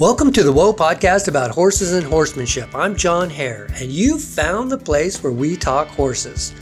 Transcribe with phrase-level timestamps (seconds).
[0.00, 2.74] Welcome to the Whoa podcast about horses and horsemanship.
[2.74, 6.52] I'm John Hare, and you've found the place where we talk horses.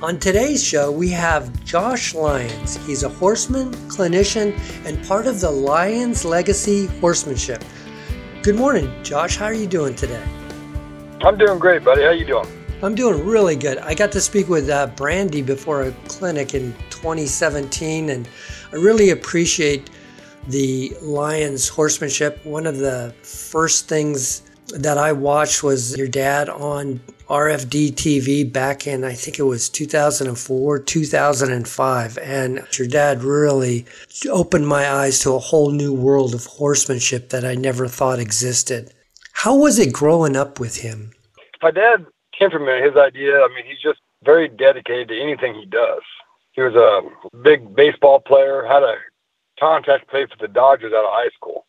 [0.00, 2.76] On today's show, we have Josh Lyons.
[2.86, 7.62] He's a horseman, clinician, and part of the Lyons Legacy Horsemanship.
[8.40, 9.36] Good morning, Josh.
[9.36, 10.24] How are you doing today?
[11.20, 12.00] I'm doing great, buddy.
[12.00, 12.48] How are you doing?
[12.82, 13.76] I'm doing really good.
[13.78, 18.26] I got to speak with uh, Brandy before a clinic in 2017, and
[18.72, 19.90] I really appreciate
[20.48, 22.44] the Lyons horsemanship.
[22.44, 24.42] One of the first things
[24.74, 29.68] that I watched was your dad on RFD TV back in, I think it was
[29.68, 32.18] 2004, 2005.
[32.18, 33.86] And your dad really
[34.30, 38.92] opened my eyes to a whole new world of horsemanship that I never thought existed.
[39.32, 41.12] How was it growing up with him?
[41.62, 42.06] My dad
[42.38, 43.40] came from his idea.
[43.40, 46.02] I mean, he's just very dedicated to anything he does.
[46.52, 48.96] He was a big baseball player, had a
[49.62, 51.66] contract to play for the Dodgers out of high school.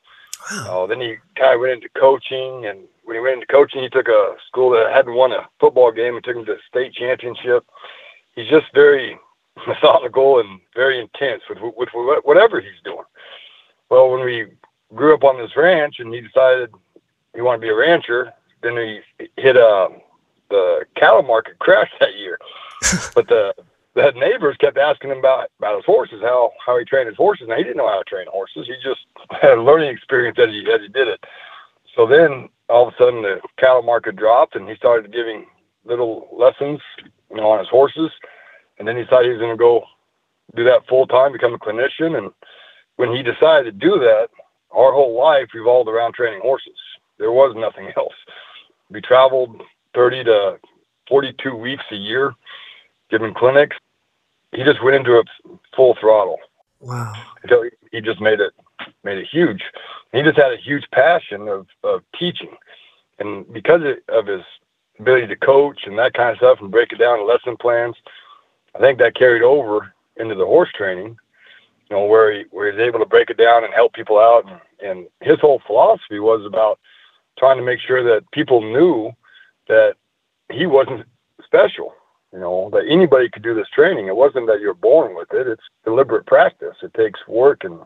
[0.52, 0.84] Wow.
[0.84, 3.90] Uh, then he kind of went into coaching, and when he went into coaching, he
[3.90, 6.94] took a school that hadn't won a football game and took him to a state
[6.94, 7.66] championship.
[8.36, 9.18] He's just very
[9.68, 11.90] methodical and very intense with with
[12.24, 13.06] whatever he's doing.
[13.90, 14.48] Well, when we
[14.96, 16.72] grew up on this ranch, and he decided
[17.36, 19.00] he wanted to be a rancher, then he
[19.38, 19.90] hit uh,
[20.50, 22.40] the cattle market crash that year.
[23.16, 23.54] but the
[23.96, 27.48] the neighbors kept asking him about about his horses, how how he trained his horses.
[27.48, 28.68] Now he didn't know how to train horses.
[28.68, 29.02] He just
[29.42, 31.24] had a learning experience as he as he did it.
[31.96, 35.46] So then all of a sudden the cattle market dropped, and he started giving
[35.86, 36.80] little lessons,
[37.30, 38.10] you know, on his horses.
[38.80, 39.84] And then he decided he was going to go
[40.56, 42.18] do that full time, become a clinician.
[42.18, 42.32] And
[42.96, 44.30] when he decided to do that,
[44.72, 46.74] our whole life revolved around training horses.
[47.20, 48.16] There was nothing else.
[48.90, 49.62] We traveled
[49.94, 50.60] 30 to
[51.08, 52.34] 42 weeks a year
[53.14, 53.78] giving clinics
[54.54, 55.28] he just went into it
[55.76, 56.38] full throttle.
[56.80, 57.14] Wow.
[57.92, 58.54] He just made it
[59.04, 59.64] made it huge.
[60.12, 62.56] He just had a huge passion of, of teaching.
[63.20, 64.42] And because of his
[65.00, 67.96] ability to coach and that kind of stuff and break it down to lesson plans,
[68.76, 71.18] I think that carried over into the horse training,
[71.90, 74.46] you know, where he where he's able to break it down and help people out
[74.50, 76.80] and, and his whole philosophy was about
[77.40, 79.12] trying to make sure that people knew
[79.68, 79.96] that
[80.52, 81.06] he wasn't
[81.44, 81.96] special
[82.34, 84.08] you know that anybody could do this training.
[84.08, 85.48] It wasn't that you're born with it.
[85.48, 86.76] It's deliberate practice.
[86.82, 87.80] It takes work and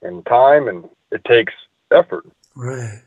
[0.00, 1.52] and time and it takes
[1.92, 2.24] effort.
[2.56, 3.00] Right.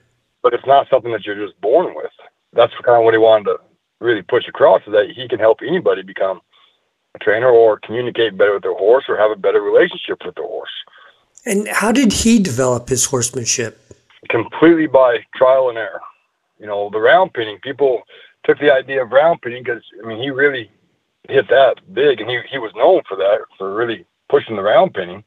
[0.43, 2.11] But it's not something that you're just born with.
[2.53, 3.57] That's kind of what he wanted to
[3.99, 6.39] really push across is that he can help anybody become
[7.15, 10.45] a trainer or communicate better with their horse or have a better relationship with their
[10.45, 10.69] horse.
[11.45, 13.79] And how did he develop his horsemanship?
[14.29, 16.01] Completely by trial and error.
[16.59, 18.03] You know the round pinning people
[18.45, 20.69] took the idea of round pinning because I mean he really
[21.27, 24.93] hit that big, and he he was known for that for really pushing the round
[24.93, 25.23] pinning,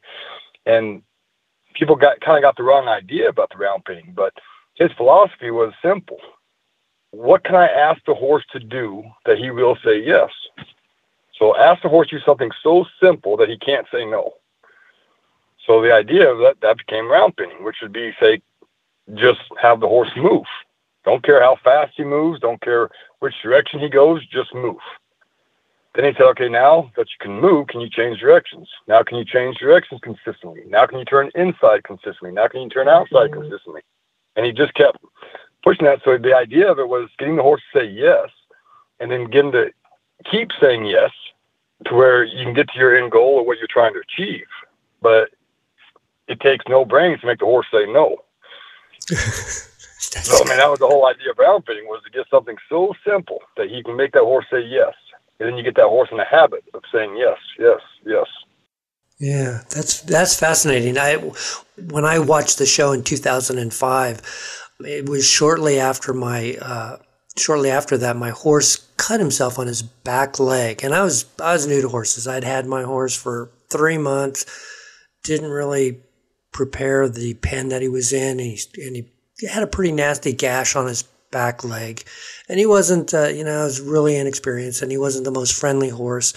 [0.66, 1.02] and
[1.74, 4.32] people got kind of got the wrong idea about the round pinning, but
[4.74, 6.18] his philosophy was simple.
[7.10, 10.30] What can I ask the horse to do that he will say yes?
[11.38, 14.34] So ask the horse do something so simple that he can't say no.
[15.66, 18.40] So the idea of that that became round pinning, which would be say,
[19.14, 20.44] just have the horse move.
[21.04, 22.40] Don't care how fast he moves.
[22.40, 22.90] Don't care
[23.20, 24.26] which direction he goes.
[24.26, 24.78] Just move.
[25.94, 28.68] Then he said, okay, now that you can move, can you change directions?
[28.86, 30.62] Now can you change directions consistently?
[30.68, 32.30] Now can you turn inside consistently?
[32.30, 33.40] Now can you turn outside mm-hmm.
[33.40, 33.80] consistently?
[34.36, 34.98] And he just kept
[35.64, 36.00] pushing that.
[36.04, 38.28] So the idea of it was getting the horse to say yes
[39.00, 39.72] and then getting to
[40.30, 41.10] keep saying yes
[41.86, 44.46] to where you can get to your end goal or what you're trying to achieve.
[45.02, 45.30] But
[46.28, 48.18] it takes no brains to make the horse say no.
[50.22, 52.56] so, I mean, that was the whole idea of round pinning was to get something
[52.68, 54.94] so simple that you can make that horse say yes.
[55.40, 58.26] And then you get that horse in the habit of saying yes, yes, yes.
[59.18, 60.96] Yeah, that's that's fascinating.
[60.96, 61.16] I
[61.90, 64.22] when I watched the show in 2005,
[64.80, 66.98] it was shortly after my uh,
[67.36, 71.52] shortly after that my horse cut himself on his back leg, and I was I
[71.52, 72.28] was new to horses.
[72.28, 74.46] I'd had my horse for three months,
[75.24, 76.00] didn't really
[76.52, 79.08] prepare the pen that he was in, and he, and he
[79.46, 82.04] had a pretty nasty gash on his back leg.
[82.48, 85.58] And he wasn't, uh, you know, I was really inexperienced and he wasn't the most
[85.58, 86.34] friendly horse.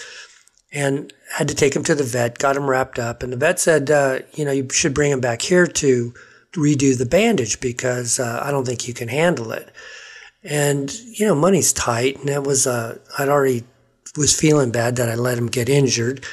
[0.74, 3.24] And had to take him to the vet, got him wrapped up.
[3.24, 6.13] And the vet said, uh, you know, you should bring him back here to
[6.53, 9.69] redo the bandage because uh, I don't think you can handle it.
[10.44, 12.19] And, you know, money's tight.
[12.19, 13.65] And it was, uh, I'd already
[14.18, 16.25] was feeling bad that I let him get injured.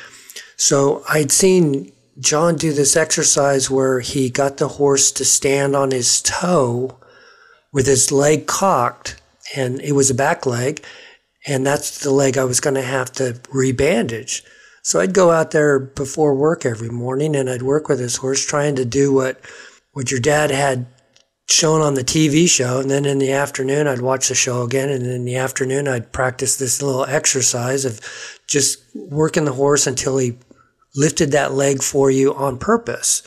[0.57, 5.91] So I'd seen John do this exercise where he got the horse to stand on
[5.91, 6.99] his toe
[7.73, 9.21] with his leg cocked,
[9.55, 10.85] and it was a back leg,
[11.47, 14.43] and that's the leg I was going to have to rebandage.
[14.83, 18.45] So I'd go out there before work every morning, and I'd work with his horse,
[18.45, 19.41] trying to do what
[19.93, 20.87] what your dad had
[21.49, 22.81] shown on the TV show.
[22.81, 24.91] And then in the afternoon, I'd watch the show again.
[24.91, 28.01] And in the afternoon, I'd practice this little exercise of
[28.47, 30.39] just working the horse until he
[30.99, 33.23] lifted that leg for you on purpose.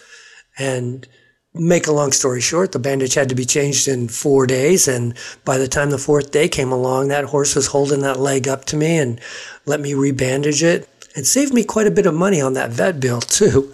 [0.58, 1.08] And
[1.54, 4.88] make a long story short, the bandage had to be changed in four days.
[4.88, 5.16] And
[5.46, 8.66] by the time the fourth day came along, that horse was holding that leg up
[8.66, 9.20] to me and
[9.66, 13.00] let me rebandage it and saved me quite a bit of money on that vet
[13.00, 13.72] bill too.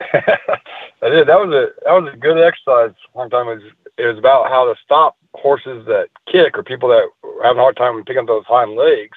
[0.12, 1.28] I did.
[1.28, 2.94] That was a that was a good exercise.
[3.12, 6.88] One time it was it was about how to stop horses that kick or people
[6.88, 7.08] that
[7.42, 9.16] having a hard time picking up those hind legs,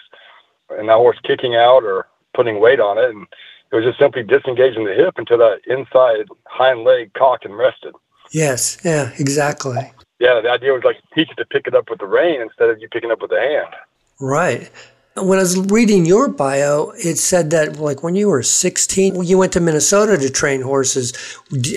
[0.69, 3.27] and that horse kicking out or putting weight on it, and
[3.71, 7.94] it was just simply disengaging the hip until that inside hind leg cocked and rested.
[8.31, 8.77] Yes.
[8.83, 9.12] Yeah.
[9.19, 9.92] Exactly.
[10.19, 10.42] Yeah.
[10.42, 12.80] The idea was like teach it to pick it up with the rein instead of
[12.80, 13.74] you picking up with the hand.
[14.19, 14.71] Right.
[15.16, 19.38] When I was reading your bio, it said that like when you were 16, you
[19.38, 21.13] went to Minnesota to train horses.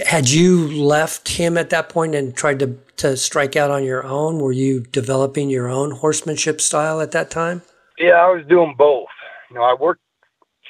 [0.07, 4.05] Had you left him at that point and tried to, to strike out on your
[4.05, 4.39] own?
[4.39, 7.63] Were you developing your own horsemanship style at that time?
[7.99, 9.09] Yeah, I was doing both.
[9.51, 10.03] You know, I worked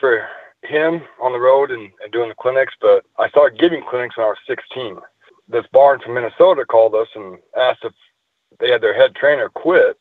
[0.01, 0.27] for
[0.63, 4.27] him on the road and, and doing the clinics, but I started giving clinics when
[4.27, 4.99] I was 16.
[5.49, 7.93] This barn from Minnesota called us and asked if
[8.61, 9.99] they had their head trainer quit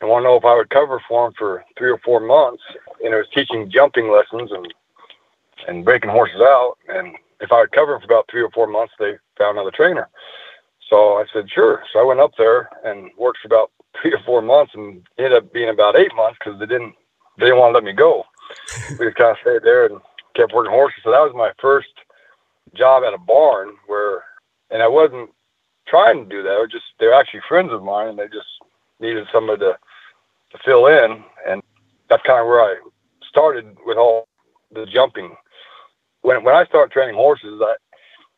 [0.00, 2.62] and want to know if I would cover for him for three or four months.
[3.02, 4.72] And it was teaching jumping lessons and
[5.66, 6.74] and breaking horses out.
[6.88, 9.70] And if I would cover him for about three or four months, they found another
[9.74, 10.08] trainer.
[10.90, 11.82] So I said, sure.
[11.92, 15.32] So I went up there and worked for about three or four months and ended
[15.32, 16.94] up being about eight months because they didn't
[17.38, 18.24] they didn't want to let me go.
[18.98, 20.00] We just kind of stayed there and
[20.34, 21.00] kept working horses.
[21.04, 21.88] So that was my first
[22.74, 24.24] job at a barn where,
[24.70, 25.30] and I wasn't
[25.86, 26.58] trying to do that.
[26.58, 28.48] Was just they're actually friends of mine, and they just
[29.00, 29.76] needed somebody to
[30.52, 31.62] to fill in, and
[32.08, 32.76] that's kind of where I
[33.28, 34.28] started with all
[34.72, 35.34] the jumping.
[36.22, 37.74] When when I started training horses, I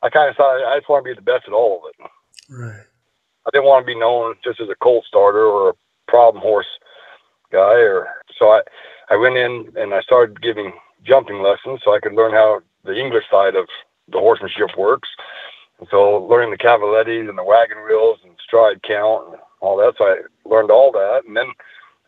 [0.02, 2.10] I kind of thought I just want to be the best at all of it.
[2.50, 2.84] Right.
[3.46, 5.74] I didn't want to be known just as a colt starter or a
[6.08, 6.66] problem horse
[7.52, 8.60] guy, or so I
[9.10, 10.72] I went in and I started giving
[11.04, 13.66] jumping lessons so I could learn how the English side of
[14.10, 15.08] the horsemanship works.
[15.78, 19.94] And so learning the cavalettis and the wagon wheels and stride count and all that.
[19.98, 20.16] So I
[20.48, 21.46] learned all that and then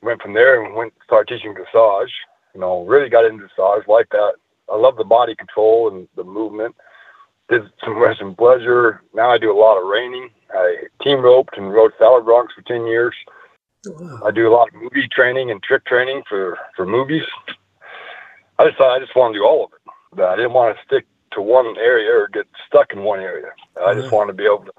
[0.02, 2.10] went from there and went started teaching dressage.
[2.54, 4.34] You know, really got into dressage, like that.
[4.72, 6.74] I love the body control and the movement.
[7.48, 9.02] Did some western pleasure.
[9.14, 10.30] Now I do a lot of reining.
[10.52, 13.14] I team roped and rode saddle broncs for ten years.
[13.86, 14.20] Wow.
[14.25, 17.25] I do a lot of movie training and trick training for for movies.
[18.58, 20.22] I just I just want to do all of it.
[20.22, 23.50] I didn't want to stick to one area or get stuck in one area.
[23.80, 24.16] I just uh-huh.
[24.16, 24.72] wanted to be able to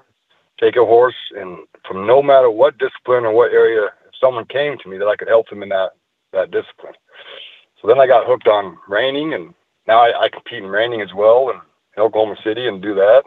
[0.60, 4.76] take a horse and from no matter what discipline or what area, if someone came
[4.78, 5.92] to me that I could help them in that
[6.32, 6.94] that discipline.
[7.80, 9.54] So then I got hooked on reining, and
[9.86, 11.56] now I, I compete in reining as well in
[12.00, 13.22] Oklahoma City and do that.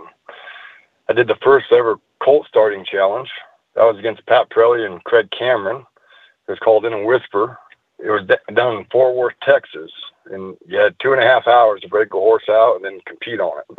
[1.09, 3.29] I did the first ever colt starting challenge
[3.75, 5.85] that was against Pat Parelli and Craig Cameron.
[6.47, 7.57] It was called In a Whisper.
[7.99, 9.91] It was done in Fort Worth, Texas,
[10.31, 12.99] and you had two and a half hours to break a horse out and then
[13.05, 13.77] compete on it.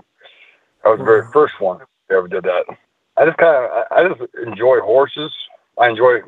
[0.83, 1.81] That was the very first one
[2.11, 2.65] I ever did that.
[3.17, 5.33] I just kind of, I just enjoy horses.
[5.79, 6.21] I enjoy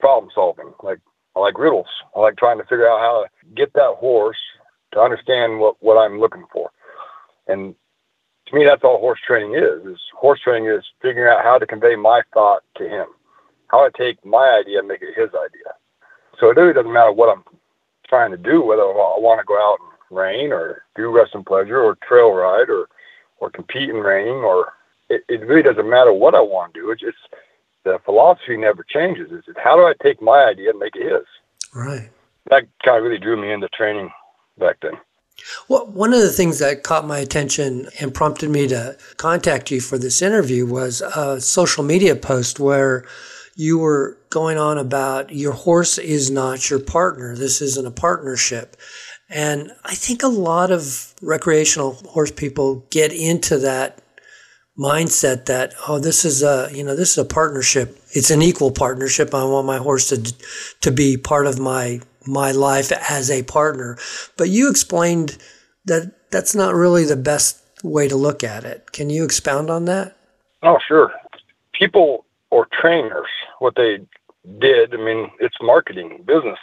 [0.00, 0.72] problem solving.
[0.82, 0.98] Like
[1.34, 1.86] I like riddles.
[2.14, 4.38] I like trying to figure out how to get that horse
[4.92, 6.70] to understand what what I'm looking for.
[7.46, 7.74] And
[8.46, 9.86] to me, that's all horse training is.
[9.86, 13.06] Is horse training is figuring out how to convey my thought to him,
[13.68, 15.74] how to take my idea and make it his idea.
[16.38, 17.44] So it really doesn't matter what I'm
[18.08, 21.80] trying to do, whether I want to go out and rein or do western pleasure
[21.80, 22.88] or trail ride or
[23.38, 24.72] or compete in reining or
[25.08, 26.90] it, it really doesn't matter what I want to do.
[26.90, 27.18] It's just
[27.84, 29.30] the philosophy never changes.
[29.30, 31.26] It's how do I take my idea and make it his?
[31.74, 32.10] Right.
[32.50, 34.10] That kind of really drew me into training
[34.58, 34.92] back then.
[35.68, 39.80] Well, one of the things that caught my attention and prompted me to contact you
[39.80, 43.04] for this interview was a social media post where
[43.54, 47.34] you were going on about your horse is not your partner.
[47.34, 48.76] This isn't a partnership.
[49.28, 54.02] And I think a lot of recreational horse people get into that
[54.78, 58.70] mindset that oh this is a you know this is a partnership it's an equal
[58.70, 60.34] partnership i want my horse to
[60.82, 63.98] to be part of my my life as a partner.
[64.36, 65.38] But you explained
[65.84, 68.92] that that's not really the best way to look at it.
[68.92, 70.16] Can you expound on that?
[70.62, 71.12] Oh, sure.
[71.72, 73.28] People or trainers,
[73.58, 73.98] what they
[74.58, 76.58] did, I mean, it's marketing, business.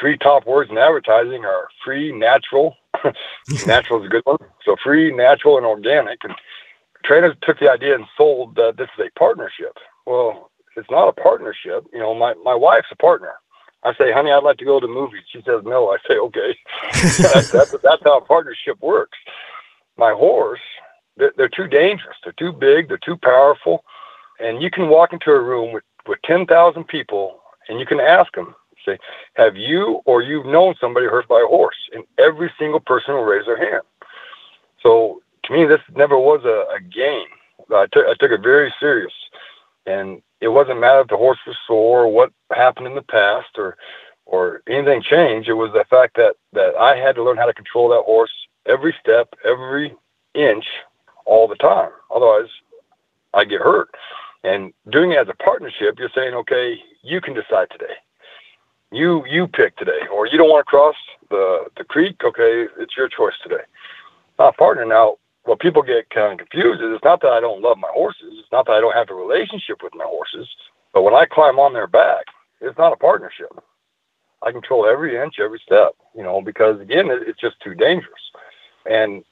[0.00, 2.76] Three top words in advertising are free, natural.
[3.66, 4.38] natural is a good one.
[4.64, 6.18] So free, natural, and organic.
[6.24, 6.34] And
[7.04, 9.76] trainers took the idea and sold that this is a partnership.
[10.06, 11.84] Well, it's not a partnership.
[11.92, 13.34] You know, my, my wife's a partner.
[13.84, 15.22] I say, honey, I'd like to go to the movies.
[15.32, 15.90] She says, no.
[15.90, 16.56] I say, okay.
[16.92, 19.18] that's, that's, that's how partnership works.
[19.96, 20.60] My horse,
[21.16, 22.16] they're, they're too dangerous.
[22.22, 22.88] They're too big.
[22.88, 23.84] They're too powerful.
[24.38, 28.32] And you can walk into a room with, with 10,000 people and you can ask
[28.34, 28.98] them, say,
[29.34, 31.76] have you or you've known somebody hurt by a horse?
[31.92, 33.82] And every single person will raise their hand.
[34.82, 37.26] So to me, this never was a, a game.
[37.72, 39.12] I took, I took it very serious.
[39.86, 43.56] And it wasn't matter if the horse was sore or what happened in the past
[43.56, 43.76] or,
[44.26, 45.48] or anything changed.
[45.48, 48.32] It was the fact that, that I had to learn how to control that horse
[48.66, 49.94] every step, every
[50.34, 50.64] inch,
[51.26, 51.90] all the time.
[52.12, 52.48] Otherwise,
[53.32, 53.94] I get hurt.
[54.42, 57.94] And doing it as a partnership, you're saying, okay, you can decide today.
[58.90, 60.96] You you pick today, or you don't want to cross
[61.30, 62.22] the the creek.
[62.22, 63.62] Okay, it's your choice today.
[64.38, 64.84] Not partner.
[64.84, 67.90] Now, what people get kind of confused is it's not that I don't love my
[67.92, 68.34] horses.
[68.38, 70.48] It's not that I don't have a relationship with my horses.
[70.92, 72.26] But when I climb on their back,
[72.60, 73.50] it's not a partnership.
[74.42, 75.94] I control every inch, every step.
[76.14, 78.20] You know, because again, it, it's just too dangerous.
[78.86, 79.24] And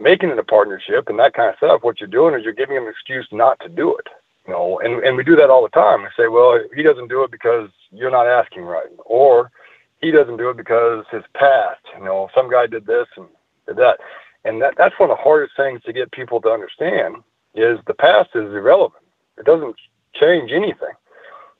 [0.00, 2.74] making it a partnership and that kind of stuff, what you're doing is you're giving
[2.74, 4.08] them an excuse not to do it.
[4.46, 6.02] You know, and, and we do that all the time.
[6.02, 9.52] We say, well, he doesn't do it because you're not asking right, or
[10.00, 11.80] he doesn't do it because his past.
[11.96, 13.28] You know, some guy did this and
[13.68, 13.98] did that,
[14.44, 17.16] and that that's one of the hardest things to get people to understand
[17.54, 19.04] is the past is irrelevant.
[19.38, 19.76] It doesn't
[20.14, 20.94] change anything.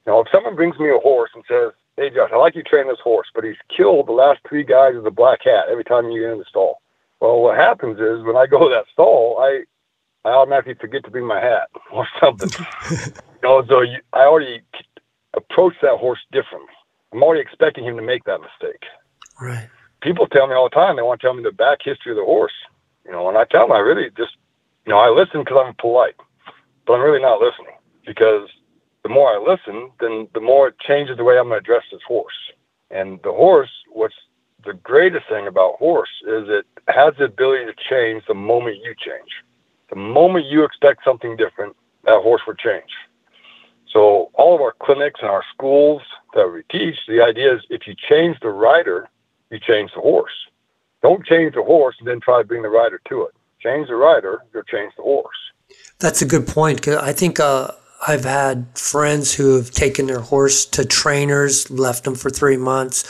[0.07, 2.63] You know, if someone brings me a horse and says, "Hey, Josh, I like you
[2.63, 5.85] train this horse, but he's killed the last three guys with a black hat every
[5.85, 6.83] time you get in the stall,"
[7.23, 9.63] Well, what happens is when I go to that stall, I
[10.29, 12.51] I automatically forget to bring my hat or something.
[12.91, 14.61] you know, so you, I already
[15.35, 16.75] approach that horse differently.
[17.13, 18.83] I'm already expecting him to make that mistake.
[19.41, 19.69] Right.
[20.03, 22.17] People tell me all the time they want to tell me the back history of
[22.17, 22.53] the horse.
[23.05, 24.37] You know, and I tell them I really just,
[24.87, 26.17] you know, I listen because I'm polite,
[26.87, 28.49] but I'm really not listening because
[29.03, 31.85] the more I listen, then the more it changes the way I'm going to address
[31.91, 32.35] this horse.
[32.91, 34.15] And the horse, what's
[34.65, 38.95] the greatest thing about horse is it has the ability to change the moment you
[38.95, 39.31] change.
[39.91, 42.91] The moment you expect something different, that horse will change.
[43.93, 46.03] So all of our clinics and our schools
[46.35, 49.09] that we teach, the idea is if you change the rider,
[49.51, 50.33] you change the horse.
[51.03, 53.35] Don't change the horse and then try to bring the rider to it.
[53.61, 55.37] Change the rider, you'll change the horse.
[55.99, 56.83] That's a good point.
[56.83, 57.71] Cause I think uh,
[58.07, 63.05] I've had friends who have taken their horse to trainers, left them for three months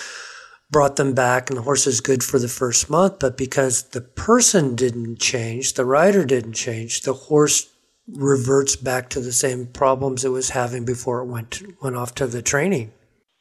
[0.73, 4.01] brought them back and the horse is good for the first month but because the
[4.01, 7.69] person didn't change the rider didn't change the horse
[8.09, 12.27] reverts back to the same problems it was having before it went went off to
[12.27, 12.91] the training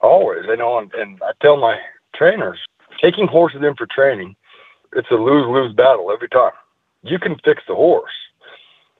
[0.01, 1.77] always you know and, and i tell my
[2.13, 2.59] trainers
[3.01, 4.35] taking horses in for training
[4.93, 6.51] it's a lose-lose battle every time
[7.03, 8.11] you can fix the horse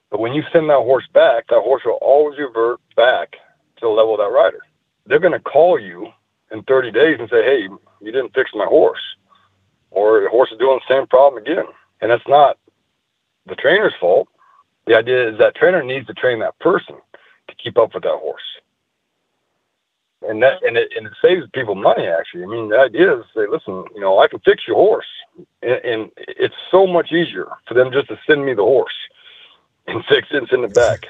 [0.10, 3.34] but when you send that horse back that horse will always revert back
[3.78, 4.62] to the level of that rider
[5.06, 6.08] they're going to call you
[6.52, 7.68] in 30 days and say hey
[8.02, 9.02] you didn't fix my horse.
[9.92, 11.66] Or the horse is doing the same problem again.
[12.02, 12.58] And that's not
[13.46, 14.28] the trainer's fault.
[14.88, 16.96] The idea is that trainer needs to train that person
[17.48, 18.42] to keep up with that horse.
[20.24, 22.44] And that and it and it saves people money actually.
[22.44, 25.08] I mean the idea is say, listen, you know, I can fix your horse.
[25.64, 28.94] And, and it's so much easier for them just to send me the horse
[29.88, 31.06] and fix it and send it back.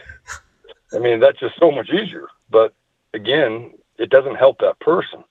[0.94, 2.28] I mean, that's just so much easier.
[2.50, 2.74] But
[3.14, 5.24] again, it doesn't help that person.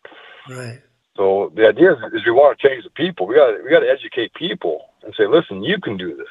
[0.48, 0.80] Right.
[1.16, 3.26] So the idea is, is we want to change the people.
[3.26, 6.28] We got we got to educate people and say, listen, you can do this.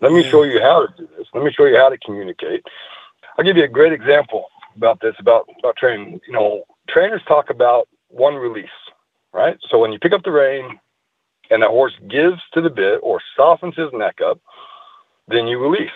[0.00, 1.26] Let me show you how to do this.
[1.34, 2.64] Let me show you how to communicate.
[3.36, 6.20] I'll give you a great example about this about about training.
[6.26, 8.68] You know, trainers talk about one release,
[9.32, 9.58] right?
[9.70, 10.78] So when you pick up the rein
[11.50, 14.40] and the horse gives to the bit or softens his neck up,
[15.28, 15.90] then you release.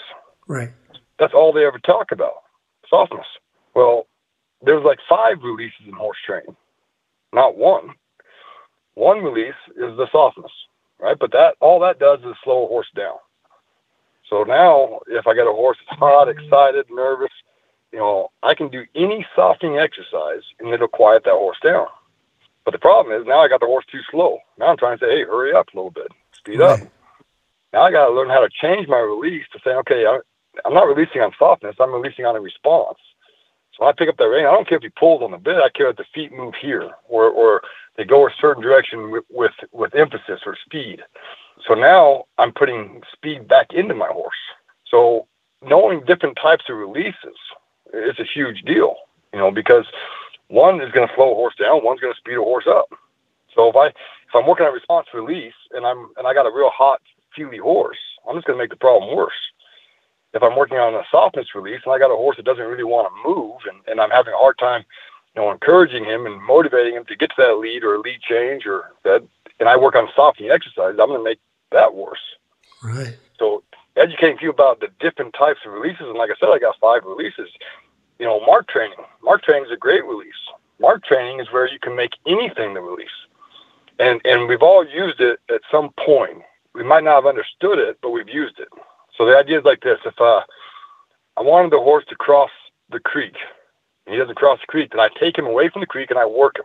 [0.46, 0.70] Right.
[1.18, 2.42] That's all they ever talk about,
[2.88, 3.26] softness.
[3.74, 4.06] Well,
[4.62, 6.56] there's like five releases in horse training,
[7.32, 7.94] not one.
[8.94, 10.52] One release is the softness,
[11.00, 11.18] right?
[11.18, 13.16] But that all that does is slow a horse down.
[14.28, 17.32] So now, if I got a horse that's hot, excited, nervous,
[17.92, 21.86] you know, I can do any softening exercise and it'll quiet that horse down.
[22.64, 24.38] But the problem is now I got the horse too slow.
[24.58, 26.80] Now I'm trying to say, hey, hurry up a little bit, speed right.
[26.80, 26.80] up.
[27.72, 30.20] Now I got to learn how to change my release to say, okay, I,
[30.64, 32.98] I'm not releasing on softness, I'm releasing on a response.
[33.78, 34.46] So I pick up that rein.
[34.46, 35.56] I don't care if he pulls on the bit.
[35.56, 37.62] I care if the feet move here, or or
[37.96, 41.00] they go a certain direction with, with, with emphasis or speed.
[41.66, 44.36] So now I'm putting speed back into my horse.
[44.88, 45.26] So
[45.62, 47.36] knowing different types of releases
[47.92, 48.96] is a huge deal,
[49.32, 49.86] you know, because
[50.48, 52.86] one is going to slow a horse down, one's going to speed a horse up.
[53.54, 56.54] So if I if I'm working on response release and I'm and I got a
[56.54, 57.00] real hot
[57.36, 59.32] feely horse, I'm just going to make the problem worse.
[60.34, 62.84] If I'm working on a softness release and I got a horse that doesn't really
[62.84, 64.84] want to move and, and I'm having a hard time
[65.34, 68.20] you know, encouraging him and motivating him to get to that lead or a lead
[68.20, 69.22] change or that,
[69.60, 71.38] and I work on softening exercises, I'm going to make
[71.70, 72.20] that worse.
[72.82, 73.16] Right.
[73.38, 73.62] So
[73.96, 77.02] educating people about the different types of releases, and like I said, I got five
[77.04, 77.48] releases.
[78.18, 78.98] you know, mark training.
[79.22, 80.32] Mark training is a great release.
[80.80, 83.08] Mark training is where you can make anything the release.
[83.98, 86.38] And, and we've all used it at some point.
[86.74, 88.68] We might not have understood it, but we've used it.
[89.16, 89.98] So the idea is like this.
[90.06, 90.40] If uh,
[91.36, 92.50] I wanted the horse to cross
[92.90, 93.34] the creek,
[94.06, 96.18] and he doesn't cross the creek, then I take him away from the creek and
[96.18, 96.64] I work him.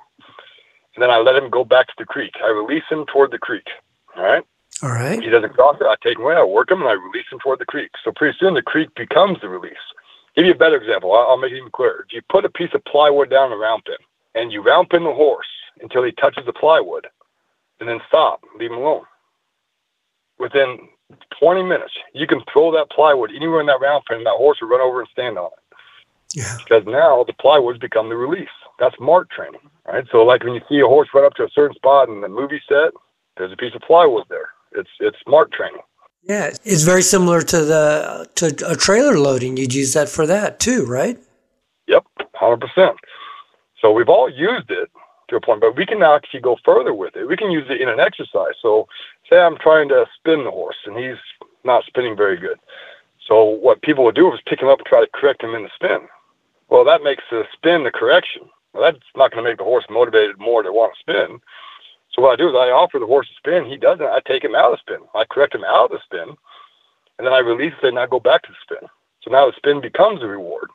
[0.95, 2.33] And then I let him go back to the creek.
[2.43, 3.67] I release him toward the creek.
[4.15, 4.43] All right.
[4.83, 5.17] All right.
[5.17, 7.25] If he doesn't cross it, I take him away, I work him, and I release
[7.31, 7.91] him toward the creek.
[8.03, 9.73] So pretty soon the creek becomes the release.
[10.35, 11.13] Give you a better example.
[11.13, 12.05] I'll, I'll make it even clearer.
[12.07, 13.95] If you put a piece of plywood down the round pin
[14.35, 15.47] and you round pin the horse
[15.81, 17.07] until he touches the plywood,
[17.79, 19.03] and then stop, leave him alone.
[20.39, 20.77] Within
[21.39, 24.57] 20 minutes, you can throw that plywood anywhere in that round pin, and that horse
[24.61, 25.75] will run over and stand on it.
[26.33, 26.57] Yeah.
[26.57, 28.49] Because now the plywood's become the release.
[28.79, 30.05] That's mark training, right?
[30.11, 32.27] So like when you see a horse run up to a certain spot in the
[32.27, 32.91] movie set,
[33.37, 34.49] there's a piece of plywood there.
[34.73, 35.81] It's it's mark training.
[36.23, 39.57] Yeah, it's very similar to the to a trailer loading.
[39.57, 41.17] You'd use that for that too, right?
[41.87, 42.05] Yep,
[42.35, 42.97] hundred percent.
[43.81, 44.89] So we've all used it
[45.29, 47.27] to a point, but we can actually go further with it.
[47.27, 48.55] We can use it in an exercise.
[48.61, 48.87] So
[49.29, 51.17] say I'm trying to spin the horse and he's
[51.63, 52.57] not spinning very good.
[53.27, 55.63] So what people would do is pick him up and try to correct him in
[55.63, 56.07] the spin.
[56.69, 58.43] Well, that makes the spin the correction.
[58.73, 61.39] Well, that's not going to make the horse motivated more to want to spin.
[62.17, 63.69] So what I do is I offer the horse a spin.
[63.69, 64.05] He doesn't.
[64.05, 65.05] I take him out of the spin.
[65.13, 66.35] I correct him out of the spin,
[67.17, 68.89] and then I release it and I go back to the spin.
[69.21, 70.69] So now the spin becomes a reward.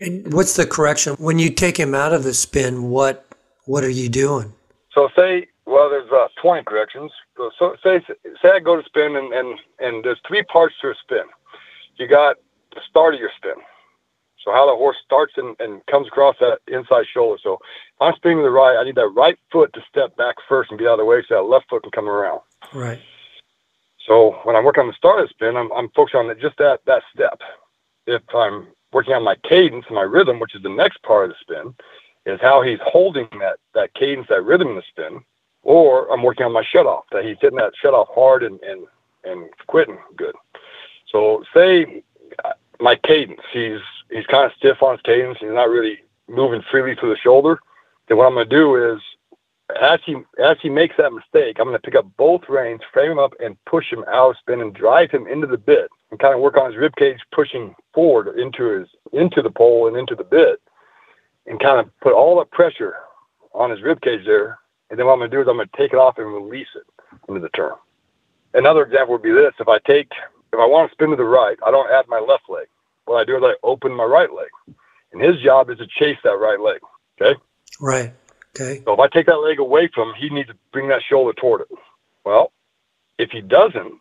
[0.00, 2.90] And what's the correction when you take him out of the spin?
[2.90, 3.24] What
[3.66, 4.52] what are you doing?
[4.92, 7.12] So say well, there's uh, 20 corrections.
[7.36, 8.00] So, so say
[8.42, 11.24] say I go to spin and, and and there's three parts to a spin.
[11.96, 12.36] You got
[12.74, 13.62] the start of your spin.
[14.44, 17.38] So how the horse starts and, and comes across that inside shoulder.
[17.42, 20.36] So if I'm spinning to the right, I need that right foot to step back
[20.48, 22.40] first and get out of the way so that left foot can come around.
[22.72, 23.00] Right.
[24.06, 26.56] So when I'm working on the start of the spin, I'm, I'm focused on just
[26.58, 27.40] that, that step.
[28.06, 31.36] If I'm working on my cadence and my rhythm, which is the next part of
[31.36, 31.74] the spin,
[32.26, 35.20] is how he's holding that, that cadence, that rhythm in the spin,
[35.62, 38.58] or I'm working on my shut off, that he's hitting that shut off hard and,
[38.62, 38.86] and,
[39.24, 40.34] and quitting good.
[41.12, 42.02] So say
[42.80, 45.38] my cadence, he's he's kind of stiff on his cadence.
[45.40, 47.58] He's not really moving freely through the shoulder.
[48.08, 49.00] Then what I'm going to do is,
[49.80, 53.12] as he as he makes that mistake, I'm going to pick up both reins, frame
[53.12, 56.18] him up, and push him out of spin and drive him into the bit, and
[56.18, 59.96] kind of work on his rib cage, pushing forward into his into the poll and
[59.96, 60.60] into the bit,
[61.46, 62.94] and kind of put all the pressure
[63.54, 64.58] on his rib cage there.
[64.90, 66.26] And then what I'm going to do is I'm going to take it off and
[66.26, 66.82] release it
[67.28, 67.72] into the turn.
[68.54, 70.10] Another example would be this: if I take
[70.52, 72.66] if I want to spin to the right, I don't add my left leg.
[73.04, 74.50] What I do is I open my right leg.
[75.12, 76.80] And his job is to chase that right leg.
[77.20, 77.38] Okay?
[77.80, 78.12] Right.
[78.54, 78.82] Okay.
[78.84, 81.32] So if I take that leg away from him, he needs to bring that shoulder
[81.32, 81.68] toward it.
[82.24, 82.52] Well,
[83.18, 83.98] if he doesn't,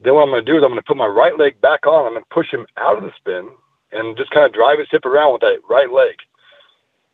[0.00, 1.86] then what I'm going to do is I'm going to put my right leg back
[1.86, 2.06] on.
[2.06, 3.50] I'm going to push him out of the spin
[3.92, 6.16] and just kind of drive his hip around with that right leg.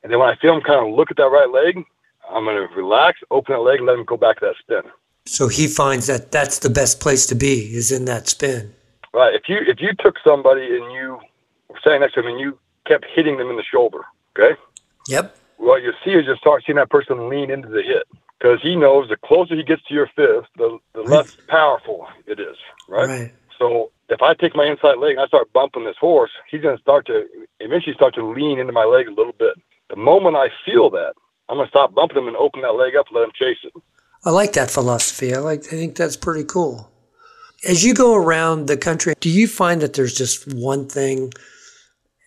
[0.02, 1.82] And then when I feel him kind of look at that right leg,
[2.30, 4.90] I'm going to relax, open that leg, and let him go back to that spin.
[5.26, 8.72] So he finds that that's the best place to be is in that spin.
[9.12, 9.34] Right.
[9.34, 11.18] If you if you took somebody and you
[11.68, 14.00] were standing next to them and you kept hitting them in the shoulder,
[14.38, 14.58] okay?
[15.08, 15.36] Yep.
[15.56, 18.06] What you see is you start seeing that person lean into the hit
[18.38, 22.38] because he knows the closer he gets to your fist, the, the less powerful it
[22.38, 22.56] is,
[22.88, 23.08] right?
[23.08, 23.34] Right.
[23.58, 26.76] So if I take my inside leg and I start bumping this horse, he's going
[26.76, 27.26] to start to
[27.60, 29.54] eventually start to lean into my leg a little bit.
[29.88, 31.14] The moment I feel that,
[31.48, 33.58] I'm going to stop bumping him and open that leg up and let him chase
[33.62, 33.72] it.
[34.26, 35.32] I like that philosophy.
[35.32, 35.60] I like.
[35.60, 36.90] I think that's pretty cool.
[37.64, 41.32] As you go around the country, do you find that there's just one thing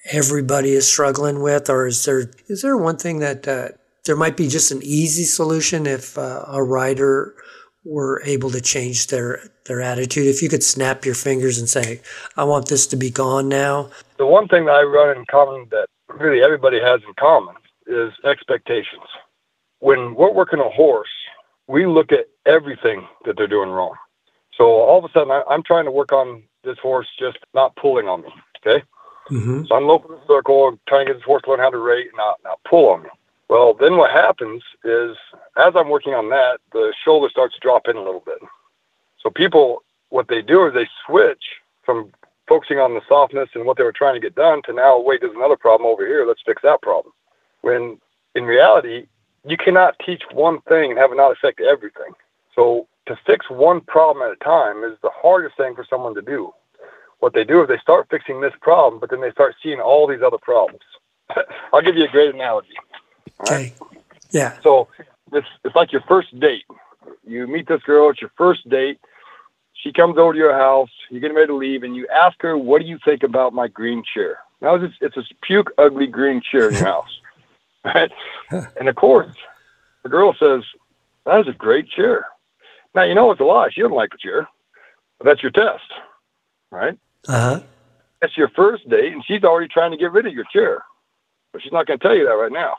[0.09, 3.67] everybody is struggling with, or is there is there one thing that uh,
[4.05, 7.35] there might be just an easy solution if uh, a rider
[7.83, 10.27] were able to change their their attitude?
[10.27, 11.99] If you could snap your fingers and say,
[12.37, 15.67] "I want this to be gone now." The one thing that I run in common
[15.71, 17.55] that really everybody has in common
[17.87, 19.09] is expectations.
[19.79, 21.09] When we're working a horse,
[21.69, 23.93] we look at everything that they're doing wrong.
[24.57, 27.75] So all of a sudden, I, am trying to work on this horse just not
[27.75, 28.29] pulling on me.
[28.57, 28.83] Okay.
[29.29, 29.65] Mm-hmm.
[29.67, 31.77] So I'm local in the circle, trying to get this horse to learn how to
[31.77, 33.09] rate and not, not pull on me.
[33.49, 35.15] Well, then what happens is
[35.57, 38.39] as I'm working on that, the shoulder starts to drop in a little bit.
[39.21, 41.43] So people, what they do is they switch
[41.83, 42.11] from
[42.47, 45.21] focusing on the softness and what they were trying to get done to now, wait,
[45.21, 46.25] there's another problem over here.
[46.25, 47.13] Let's fix that problem.
[47.61, 47.99] When
[48.33, 49.05] in reality,
[49.45, 52.13] you cannot teach one thing and have it not affect everything.
[52.55, 56.21] So to fix one problem at a time is the hardest thing for someone to
[56.21, 56.53] do.
[57.19, 60.07] What they do is they start fixing this problem, but then they start seeing all
[60.07, 60.83] these other problems.
[61.73, 62.75] I'll give you a great analogy.
[63.41, 63.73] Okay.
[64.31, 64.57] Yeah.
[64.61, 64.87] So
[65.33, 66.65] it's it's like your first date.
[67.25, 68.99] You meet this girl, it's your first date.
[69.73, 72.57] She comes over to your house, you're getting ready to leave, and you ask her,
[72.57, 74.39] What do you think about my green chair?
[74.61, 77.19] Now it's it's a puke ugly green chair in your house,
[77.85, 78.11] right?
[78.51, 79.35] and of course,
[80.03, 80.63] the girl says,
[81.25, 82.27] "That is a great chair."
[82.95, 83.69] Now you know it's a lie.
[83.71, 84.47] She doesn't like the chair,
[85.17, 85.91] but that's your test,
[86.71, 86.97] right?
[87.27, 87.59] Uh huh.
[88.21, 90.83] That's your first date, and she's already trying to get rid of your chair,
[91.53, 92.75] but she's not going to tell you that right now.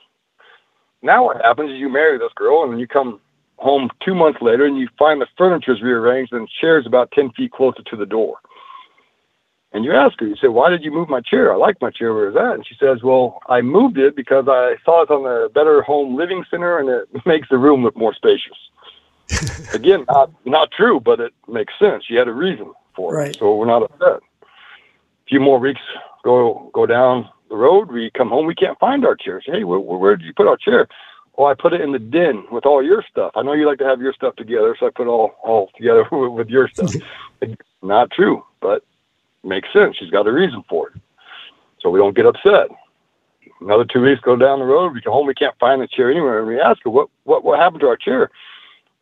[1.02, 3.20] Now what happens is you marry this girl, and then you come
[3.56, 7.30] home two months later, and you find the furniture's rearranged, and the chair's about ten
[7.32, 8.36] feet closer to the door.
[9.72, 11.52] And you ask her, you say, why did you move my chair?
[11.52, 12.54] I like my chair where it's at.
[12.54, 16.16] And she says, well, I moved it because I saw it on the Better Home
[16.16, 18.56] Living Center and it makes the room look more spacious.
[19.72, 22.04] Again, not, not true, but it makes sense.
[22.06, 23.16] She had a reason for it.
[23.16, 23.36] Right.
[23.38, 24.20] So we're not upset.
[24.42, 25.80] A few more weeks
[26.24, 27.92] go, go down the road.
[27.92, 28.46] We come home.
[28.46, 29.40] We can't find our chair.
[29.40, 30.88] Say, hey, where, where did you put our chair?
[31.38, 33.32] Oh, I put it in the den with all your stuff.
[33.36, 35.70] I know you like to have your stuff together, so I put it all all
[35.76, 36.92] together with your stuff.
[37.82, 38.84] Not true, but
[39.42, 39.96] makes sense.
[39.98, 41.00] She's got a reason for it.
[41.80, 42.68] So we don't get upset.
[43.60, 44.92] Another two weeks go down the road.
[44.92, 45.26] We come home.
[45.26, 46.38] We can't find the chair anywhere.
[46.38, 48.30] And we ask her, what, what, what happened to our chair?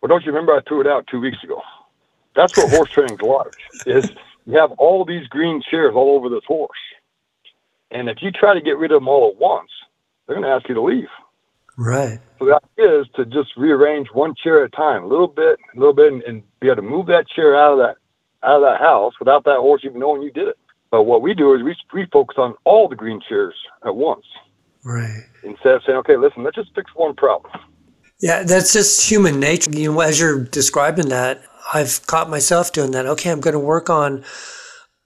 [0.01, 1.61] Well, don't you remember I threw it out two weeks ago?
[2.35, 3.53] That's what horse training's like.
[3.87, 4.11] Is
[4.47, 6.79] you have all these green chairs all over this horse.
[7.91, 9.71] And if you try to get rid of them all at once,
[10.27, 11.09] they're going to ask you to leave.
[11.77, 12.19] Right.
[12.39, 15.59] So the idea is to just rearrange one chair at a time, a little bit,
[15.75, 17.97] a little bit, and, and be able to move that chair out of that
[18.45, 20.59] out of that house without that horse even knowing you did it.
[20.91, 24.25] But what we do is we, we focus on all the green chairs at once.
[24.85, 25.25] Right.
[25.43, 27.53] Instead of saying, okay, listen, let's just fix one problem.
[28.21, 29.71] Yeah, that's just human nature.
[29.71, 33.07] You know, as you're describing that, I've caught myself doing that.
[33.07, 34.25] Okay, I'm going to work on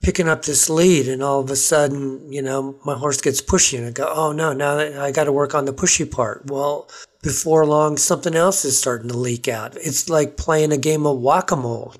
[0.02, 3.78] picking up this lead, and all of a sudden, you know, my horse gets pushy,
[3.78, 6.50] and I go, oh no, now I got to work on the pushy part.
[6.50, 6.88] Well,
[7.22, 9.76] before long, something else is starting to leak out.
[9.76, 11.94] It's like playing a game of whack a mole.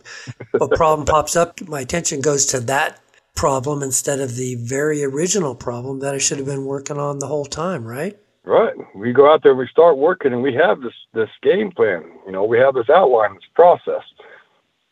[0.60, 3.00] a problem pops up, my attention goes to that
[3.34, 7.28] problem instead of the very original problem that I should have been working on the
[7.28, 8.18] whole time, right?
[8.44, 8.74] Right.
[8.94, 12.02] We go out there, we start working, and we have this this game plan.
[12.26, 14.02] You know, we have this outline, this process.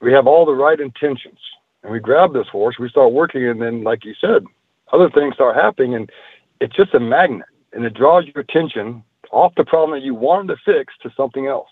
[0.00, 1.38] We have all the right intentions,
[1.82, 4.44] and we grab this horse, we start working, and then, like you said,
[4.92, 6.08] other things start happening, and
[6.60, 10.54] it's just a magnet, and it draws your attention off the problem that you wanted
[10.54, 11.68] to fix to something else.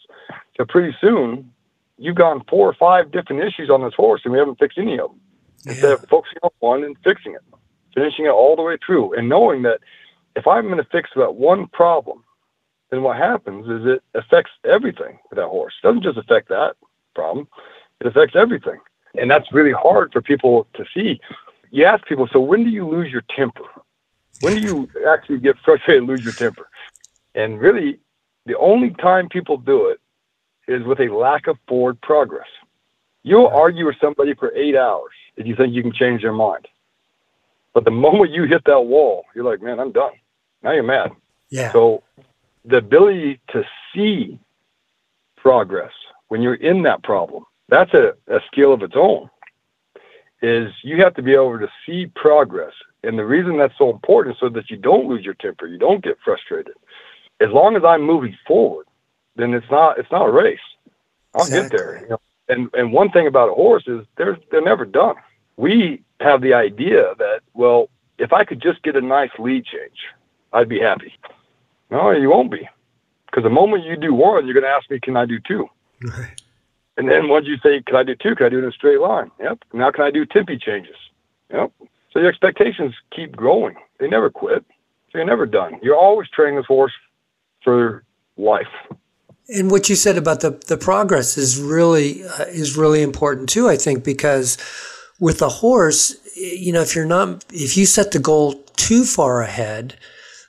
[0.57, 1.53] So pretty soon,
[1.99, 4.99] you've gone four or five different issues on this horse, and we haven't fixed any
[4.99, 5.21] of them.
[5.65, 5.73] Yeah.
[5.73, 7.43] Instead of focusing on one and fixing it,
[7.95, 9.81] finishing it all the way through, and knowing that
[10.37, 12.23] if I'm going to fix that one problem,
[12.91, 15.75] then what happens is it affects everything with that horse.
[15.83, 16.77] It doesn't just affect that
[17.15, 17.49] problem;
[18.01, 18.79] it affects everything,
[19.21, 21.21] and that's really hard for people to see.
[21.71, 23.65] You ask people, so when do you lose your temper?
[24.41, 26.69] When do you actually get frustrated and lose your temper?
[27.35, 27.99] And really,
[28.47, 30.01] the only time people do it
[30.67, 32.49] is with a lack of forward progress.
[33.23, 36.67] You'll argue with somebody for eight hours if you think you can change their mind.
[37.75, 40.13] But the moment you hit that wall, you're like, man, I'm done.
[40.63, 41.13] Now you're mad.
[41.51, 41.73] Yeah.
[41.73, 42.03] So
[42.65, 43.65] the ability to
[43.95, 44.39] see
[45.37, 45.93] progress
[46.29, 49.31] when you're in that problem, that's a, a skill of its own.
[50.41, 52.73] Is you have to be able to see progress.
[53.03, 55.79] And the reason that's so important is so that you don't lose your temper, you
[55.79, 56.75] don't get frustrated
[57.41, 58.87] as long as I'm moving forward,
[59.37, 60.59] then it's not it's not a race.
[61.35, 61.71] I'll exactly.
[61.71, 62.01] get there.
[62.03, 62.21] You know?
[62.49, 65.17] And and one thing about a horse is they're they're never done.
[65.57, 69.99] We have the idea that well, if I could just get a nice lead change,
[70.53, 71.13] I'd be happy.
[71.91, 72.69] No, you won't be,
[73.27, 75.69] because the moment you do one, you're going to ask me, can I do two?
[76.03, 76.39] Right.
[76.99, 78.35] And then once you say, can I do two?
[78.35, 79.31] Can I do it in a straight line?
[79.41, 79.61] Yep.
[79.73, 80.97] Now can I do tempi changes?
[81.51, 81.73] Yep.
[82.13, 83.77] So your expectations keep growing.
[84.01, 84.65] They never quit.
[85.11, 85.79] So you're never done.
[85.81, 86.93] You're always training this horse
[87.63, 88.05] for
[88.37, 88.67] life.
[89.49, 93.69] And what you said about the, the progress is really uh, is really important too.
[93.69, 94.59] I think because
[95.19, 99.43] with a horse, you know, if you're not if you set the goal too far
[99.43, 99.97] ahead,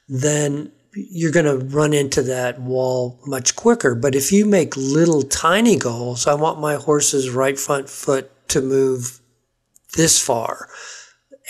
[0.08, 3.96] then you're going to run into that wall much quicker.
[3.96, 8.62] But if you make little tiny goals, I want my horse's right front foot to
[8.62, 9.20] move
[9.96, 10.68] this far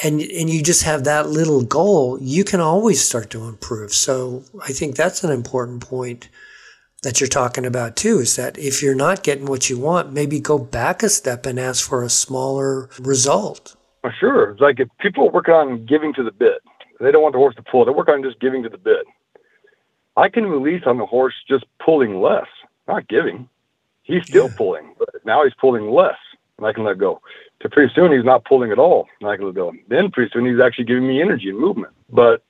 [0.03, 3.93] and and you just have that little goal, you can always start to improve.
[3.93, 6.29] So I think that's an important point
[7.03, 10.39] that you're talking about too is that if you're not getting what you want, maybe
[10.39, 13.75] go back a step and ask for a smaller result.
[14.03, 14.51] Well, sure.
[14.51, 16.61] It's like if people work on giving to the bit,
[16.99, 19.05] they don't want the horse to pull, they work on just giving to the bit.
[20.17, 22.47] I can release on the horse just pulling less,
[22.87, 23.47] not giving.
[24.03, 24.57] He's still yeah.
[24.57, 26.17] pulling, but now he's pulling less,
[26.57, 27.21] and I can let go
[27.61, 29.73] to pretty soon he's not pulling at all, like Liddell.
[29.87, 31.93] Then pretty soon he's actually giving me energy and movement.
[32.09, 32.43] But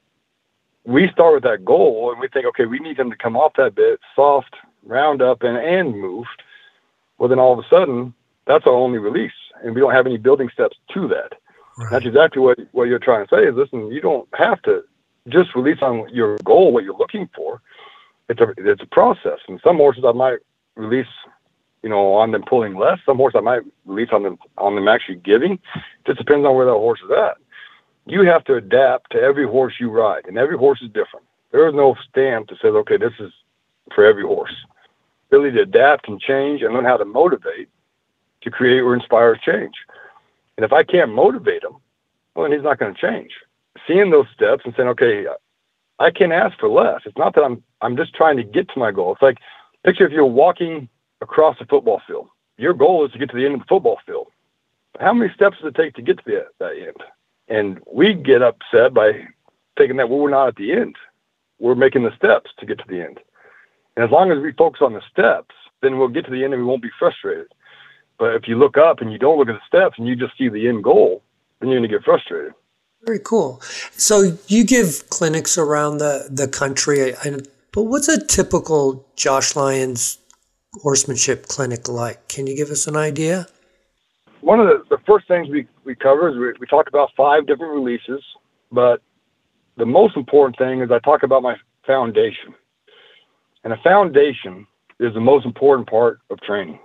[0.86, 3.54] we start with that goal and we think, okay, we need him to come off
[3.58, 6.26] that bit, soft, round up, and and move.
[7.18, 8.14] Well, then all of a sudden,
[8.46, 11.34] that's our only release, and we don't have any building steps to that.
[11.78, 11.92] Right.
[11.92, 13.44] That's exactly what what you're trying to say.
[13.46, 14.84] Is listen, you don't have to
[15.28, 17.62] just release on your goal, what you're looking for.
[18.30, 19.40] It's a it's a process.
[19.48, 20.40] And some horses I might
[20.76, 21.08] release,
[21.84, 23.00] you know, on them pulling less.
[23.06, 25.54] Some horses I might release on them on them actually giving.
[25.54, 27.38] It just depends on where that horse is at.
[28.06, 31.26] You have to adapt to every horse you ride, and every horse is different.
[31.52, 33.32] There is no stamp that says, okay, this is
[33.94, 34.54] for every horse.
[35.30, 37.70] Really to adapt and change and learn how to motivate
[38.42, 39.74] to create or inspire change.
[40.58, 41.76] And if I can't motivate him,
[42.34, 43.32] well, then he's not going to change.
[43.88, 45.26] Seeing those steps and saying, okay,
[46.00, 47.02] I can't ask for less.
[47.06, 49.14] It's not that I'm I'm just trying to get to my goal.
[49.14, 49.38] It's like
[49.84, 50.90] picture if you're walking
[51.22, 52.28] across the football field.
[52.58, 54.28] Your goal is to get to the end of the football field.
[54.94, 56.98] But how many steps does it take to get to the, that end?
[57.48, 59.28] And we get upset by
[59.78, 60.96] thinking that well, we're not at the end.
[61.60, 63.20] We're making the steps to get to the end.
[63.96, 66.54] And as long as we focus on the steps, then we'll get to the end
[66.54, 67.48] and we won't be frustrated.
[68.18, 70.38] But if you look up and you don't look at the steps and you just
[70.38, 71.24] see the end goal,
[71.60, 72.54] then you're going to get frustrated.
[73.04, 73.62] Very cool.
[73.94, 77.14] So you give clinics around the, the country,
[77.72, 80.18] but what's a typical Josh Lyons
[80.74, 82.28] horsemanship clinic like?
[82.28, 83.48] Can you give us an idea?
[84.42, 87.46] One of the, the first things we, we cover is we, we talk about five
[87.46, 88.24] different releases,
[88.72, 89.02] but
[89.78, 91.56] the most important thing is I talk about my
[91.86, 92.54] foundation.
[93.64, 94.66] And a foundation
[95.00, 96.80] is the most important part of training.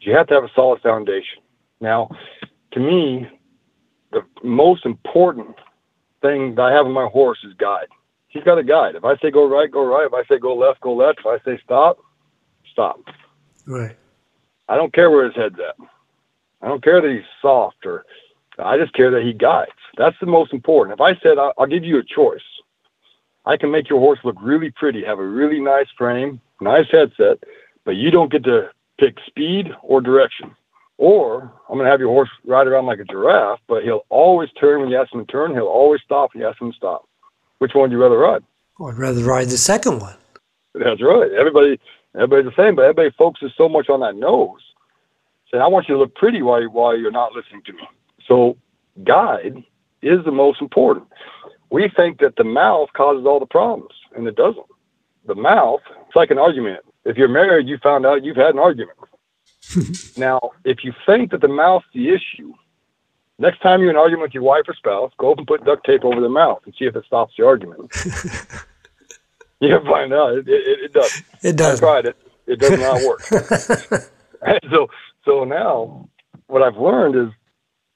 [0.00, 1.42] You have to have a solid foundation.
[1.80, 2.10] Now,
[2.72, 3.28] to me,
[4.12, 5.56] the most important
[6.22, 7.88] thing that I have in my horse is guide.
[8.28, 8.94] He's got a guide.
[8.94, 10.06] If I say go right, go right.
[10.06, 11.20] If I say go left, go left.
[11.20, 11.98] If I say stop,
[12.76, 13.00] stop.
[13.64, 13.96] Right.
[14.68, 15.76] I don't care where his head's at.
[16.60, 18.04] I don't care that he's soft or
[18.58, 19.70] I just care that he guides.
[19.96, 20.94] That's the most important.
[20.94, 22.44] If I said I'll, I'll give you a choice,
[23.46, 27.38] I can make your horse look really pretty, have a really nice frame, nice headset,
[27.84, 30.54] but you don't get to pick speed or direction.
[30.98, 34.50] Or I'm going to have your horse ride around like a giraffe, but he'll always
[34.58, 35.52] turn when you ask him to turn.
[35.52, 37.08] He'll always stop when you ask him to stop.
[37.58, 38.42] Which one would you rather ride?
[38.78, 40.16] Well, I'd rather ride the second one.
[40.74, 41.30] That's right.
[41.32, 41.80] Everybody,
[42.16, 44.60] everybody's the same, but everybody focuses so much on that nose.
[45.50, 47.82] Saying, I want you to look pretty while, you, while you're not listening to me.
[48.26, 48.56] So,
[49.04, 49.62] guide
[50.02, 51.06] is the most important.
[51.70, 54.66] We think that the mouth causes all the problems, and it doesn't.
[55.26, 56.80] The mouth, it's like an argument.
[57.04, 58.98] If you're married, you found out you've had an argument.
[60.16, 62.52] now, if you think that the mouth's the issue,
[63.38, 65.64] next time you're in an argument with your wife or spouse, go up and put
[65.64, 67.92] duct tape over the mouth and see if it stops the argument.
[69.60, 71.22] You'll find out it, it, it does.
[71.42, 71.82] It does.
[71.82, 72.16] I tried it.
[72.46, 73.20] It does not work.
[74.70, 74.88] so,
[75.24, 76.08] so now
[76.46, 77.34] what I've learned is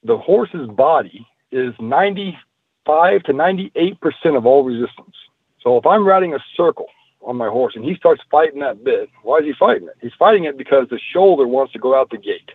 [0.03, 5.15] the horse's body is 95 to 98 percent of all resistance.
[5.61, 6.87] So if I'm riding a circle
[7.23, 9.09] on my horse and he starts fighting that bit.
[9.23, 9.95] Why is he fighting it?
[10.01, 12.49] He's fighting it because the shoulder wants to go out the gate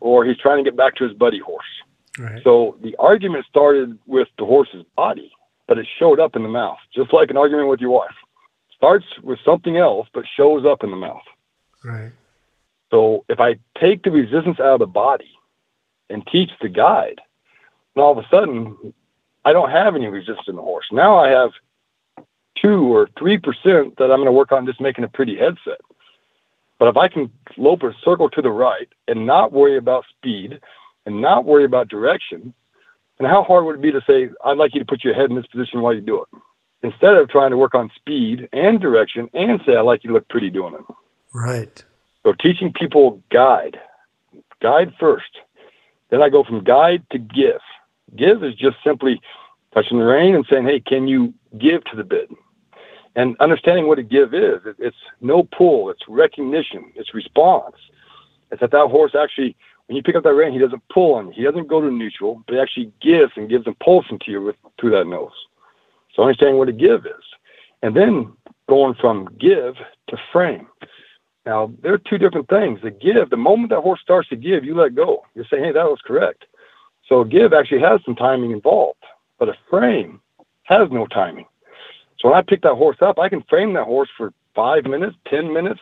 [0.00, 1.64] or he's trying to get back to his buddy horse.
[2.18, 2.42] Right.
[2.44, 5.32] So the argument started with the horse's body,
[5.66, 8.14] but it showed up in the mouth, just like an argument with your wife.
[8.84, 11.22] Starts with something else, but shows up in the mouth.
[11.82, 12.12] Right.
[12.90, 15.30] So if I take the resistance out of the body
[16.10, 17.18] and teach the guide,
[17.94, 18.92] and all of a sudden
[19.46, 20.84] I don't have any resistance in the horse.
[20.92, 21.52] Now I have
[22.62, 25.80] two or three percent that I'm going to work on just making a pretty headset.
[26.78, 30.60] But if I can lope a circle to the right and not worry about speed
[31.06, 32.52] and not worry about direction,
[33.18, 35.30] and how hard would it be to say, I'd like you to put your head
[35.30, 36.28] in this position while you do it?
[36.84, 40.28] Instead of trying to work on speed and direction and say, I'd like you look
[40.28, 40.94] pretty doing it.
[41.32, 41.84] Right.
[42.22, 43.80] So teaching people guide,
[44.62, 45.38] guide first.
[46.10, 47.60] Then I go from guide to give.
[48.14, 49.20] Give is just simply
[49.72, 52.30] touching the rein and saying, hey, can you give to the bit?
[53.16, 54.60] and understanding what a give is.
[54.78, 57.76] It's no pull, it's recognition, it's response.
[58.50, 61.28] It's that that horse actually, when you pick up that rein, he doesn't pull on
[61.28, 61.32] you.
[61.34, 64.56] He doesn't go to neutral, but he actually gives and gives impulsion to you with,
[64.80, 65.32] through that nose.
[66.14, 67.24] So understanding what a give is.
[67.82, 68.32] And then
[68.68, 69.74] going from give
[70.08, 70.66] to frame.
[71.44, 72.80] Now, there are two different things.
[72.82, 75.24] The give, the moment that horse starts to give, you let go.
[75.34, 76.46] You're saying, hey, that was correct.
[77.08, 79.04] So give actually has some timing involved,
[79.38, 80.20] but a frame
[80.62, 81.44] has no timing.
[82.18, 85.16] So when I pick that horse up, I can frame that horse for five minutes,
[85.28, 85.80] 10 minutes,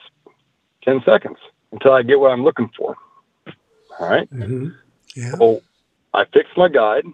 [0.82, 1.38] 10 seconds
[1.70, 2.96] until I get what I'm looking for.
[4.00, 4.28] All right?
[4.30, 4.70] mm-hmm.
[5.14, 5.32] Yeah.
[5.36, 5.62] So
[6.12, 7.04] I fix my guide,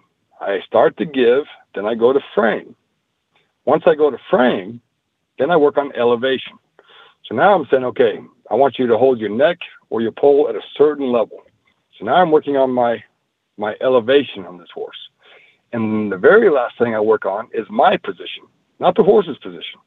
[0.41, 1.43] I start to give,
[1.75, 2.75] then I go to frame.
[3.69, 4.81] Once I go to frame,
[5.37, 6.57] then I work on elevation.
[7.25, 8.19] So now I'm saying, okay,
[8.51, 9.57] I want you to hold your neck
[9.89, 11.43] or your poll at a certain level.
[11.97, 13.03] So now I'm working on my
[13.57, 14.97] my elevation on this horse.
[15.73, 18.45] And the very last thing I work on is my position
[18.79, 19.79] not the horse's position,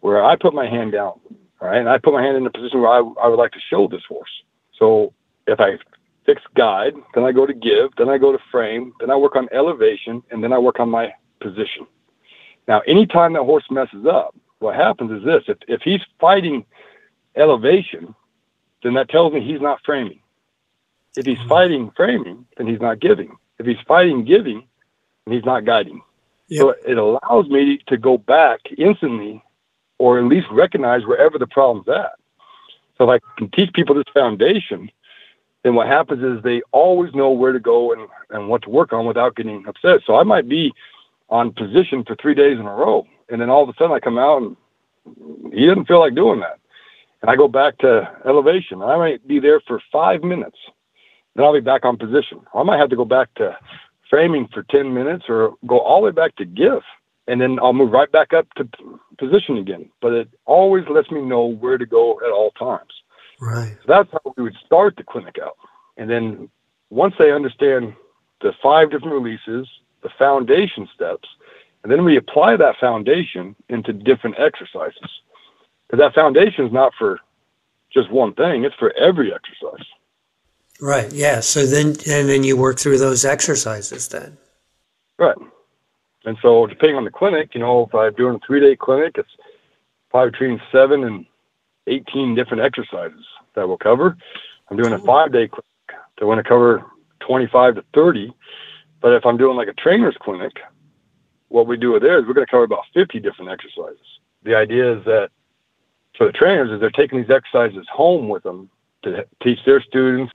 [0.00, 1.20] where I put my hand down,
[1.60, 1.78] right?
[1.78, 3.86] And I put my hand in a position where I, I would like to show
[3.86, 4.30] this horse.
[4.78, 5.12] So
[5.46, 5.78] if I
[6.24, 9.36] fix guide, then I go to give, then I go to frame, then I work
[9.36, 11.86] on elevation, and then I work on my position.
[12.68, 16.64] Now, anytime that horse messes up, what happens is this: if if he's fighting
[17.36, 18.14] elevation,
[18.82, 20.20] then that tells me he's not framing.
[21.16, 21.48] If he's mm-hmm.
[21.48, 23.36] fighting framing, then he's not giving.
[23.58, 24.66] If he's fighting giving,
[25.24, 26.02] then he's not guiding.
[26.48, 26.60] Yep.
[26.60, 29.42] So it allows me to go back instantly
[29.98, 32.12] or at least recognize wherever the problem's at.
[32.96, 34.90] So if I can teach people this foundation,
[35.62, 38.92] then what happens is they always know where to go and, and what to work
[38.92, 40.00] on without getting upset.
[40.06, 40.72] So I might be
[41.30, 43.06] on position for three days in a row.
[43.28, 44.56] And then all of a sudden I come out and
[45.52, 46.58] he doesn't feel like doing that.
[47.22, 48.82] And I go back to elevation.
[48.82, 50.56] I might be there for five minutes.
[51.34, 52.40] Then I'll be back on position.
[52.54, 53.56] I might have to go back to
[54.08, 56.82] framing for 10 minutes or go all the way back to give
[57.30, 58.68] and then I'll move right back up to
[59.16, 59.88] position again.
[60.02, 62.90] But it always lets me know where to go at all times.
[63.40, 63.76] Right.
[63.82, 65.56] So that's how we would start the clinic out.
[65.96, 66.48] And then
[66.90, 67.94] once they understand
[68.40, 69.68] the five different releases,
[70.02, 71.28] the foundation steps,
[71.82, 75.00] and then we apply that foundation into different exercises.
[75.86, 77.20] Because that foundation is not for
[77.92, 79.86] just one thing, it's for every exercise.
[80.80, 81.12] Right.
[81.12, 81.40] Yeah.
[81.40, 84.38] So then, and then you work through those exercises then.
[85.18, 85.36] Right.
[86.24, 89.16] And so, depending on the clinic, you know, if I'm doing a three day clinic,
[89.16, 89.28] it's
[90.10, 91.26] probably between seven and
[91.86, 94.16] 18 different exercises that we'll cover.
[94.70, 95.06] I'm doing a mm-hmm.
[95.06, 95.64] five day clinic
[96.18, 96.84] that want to cover
[97.20, 98.34] 25 to 30.
[99.00, 100.52] But if I'm doing like a trainer's clinic,
[101.48, 103.98] what we do with there is we're going to cover about 50 different exercises.
[104.42, 105.30] The idea is that
[106.16, 108.70] for the trainers is they're taking these exercises home with them
[109.02, 110.32] to teach their students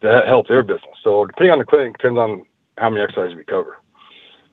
[0.00, 0.96] to help their business.
[1.02, 2.44] So depending on the clinic, depends on
[2.78, 3.78] how many exercises we cover.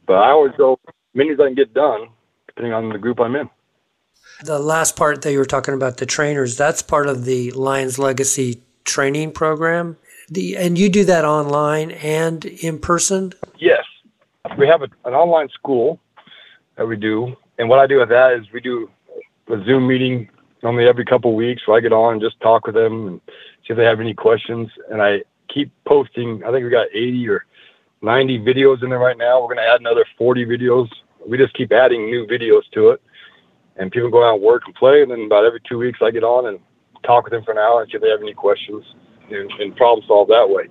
[0.05, 0.79] But I always go
[1.13, 2.07] many as I can get done,
[2.47, 3.49] depending on the group I'm in.
[4.43, 7.99] The last part that you were talking about, the trainers, that's part of the Lyons
[7.99, 9.97] Legacy training program.
[10.31, 13.33] The, and you do that online and in person?
[13.57, 13.83] Yes.
[14.57, 15.99] We have a, an online school
[16.77, 17.35] that we do.
[17.59, 18.89] And what I do with that is we do
[19.49, 20.29] a Zoom meeting
[20.63, 23.21] normally every couple of weeks where I get on and just talk with them and
[23.67, 24.69] see if they have any questions.
[24.89, 27.45] And I keep posting, I think we got 80 or
[28.01, 29.41] 90 videos in there right now.
[29.41, 30.87] We're going to add another 40 videos.
[31.27, 33.01] We just keep adding new videos to it.
[33.75, 35.01] And people go out and work and play.
[35.01, 36.59] And then about every two weeks, I get on and
[37.03, 38.85] talk with them for an hour and see if they have any questions
[39.33, 40.67] and, and problem solve that way.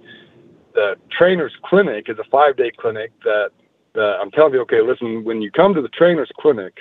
[0.74, 3.50] The trainer's clinic is a five day clinic that,
[3.94, 6.78] that I'm telling you, okay, listen, when you come to the trainer's clinic,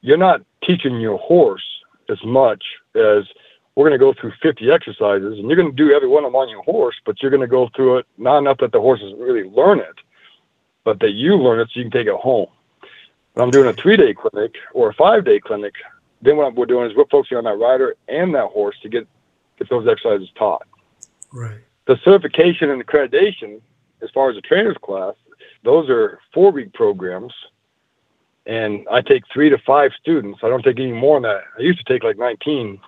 [0.00, 1.64] you're not teaching your horse
[2.08, 2.62] as much
[2.94, 3.24] as
[3.74, 6.32] we're going to go through 50 exercises and you're going to do every one of
[6.32, 8.80] them on your horse, but you're going to go through it not enough that the
[8.80, 9.96] horses really learn it,
[10.84, 12.48] but that you learn it so you can take it home.
[13.34, 15.74] When I'm doing a three day clinic or a five day clinic,
[16.20, 19.08] then what we're doing is we're focusing on that rider and that horse to get,
[19.58, 20.66] get those exercises taught.
[21.32, 21.58] Right.
[21.86, 23.60] The certification and accreditation,
[24.02, 25.14] as far as the trainer's class,
[25.64, 27.32] those are four week programs.
[28.46, 30.40] And I take three to five students.
[30.42, 31.44] I don't take any more than that.
[31.58, 32.80] I used to take like 19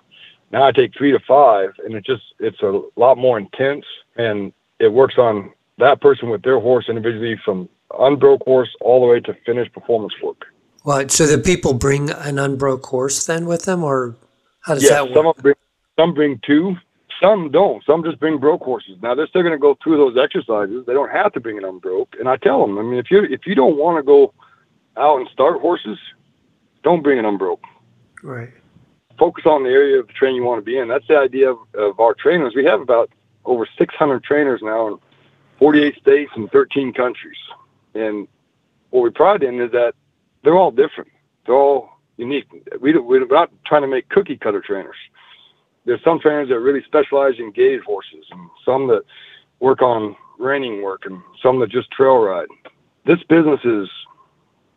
[0.51, 4.53] now I take three to five, and it just it's a lot more intense, and
[4.79, 7.67] it works on that person with their horse individually from
[7.99, 10.45] unbroke horse all the way to finished performance work.
[10.83, 14.15] Well, so the people bring an unbroke horse then with them, or
[14.61, 15.35] how does yes, that work?
[15.35, 15.55] Some bring,
[15.99, 16.77] some bring two,
[17.21, 17.83] some don't.
[17.85, 18.97] Some just bring broke horses.
[19.01, 20.85] Now they're still going to go through those exercises.
[20.85, 22.15] They don't have to bring an unbroke.
[22.19, 24.33] And I tell them, I mean, if you if you don't want to go
[24.97, 25.97] out and start horses,
[26.83, 27.63] don't bring an unbroke.
[28.23, 28.51] Right
[29.17, 30.87] focus on the area of the training you want to be in.
[30.87, 32.53] That's the idea of, of our trainers.
[32.55, 33.09] We have about
[33.45, 34.97] over 600 trainers now in
[35.59, 37.37] 48 states and 13 countries.
[37.93, 38.27] And
[38.89, 39.93] what we pride in is that
[40.43, 41.11] they're all different.
[41.45, 42.45] They're all unique.
[42.81, 44.95] We, we're not trying to make cookie cutter trainers.
[45.85, 49.03] There's some trainers that really specialize in gait horses, and some that
[49.59, 52.47] work on reining work, and some that just trail ride.
[53.05, 53.87] This business is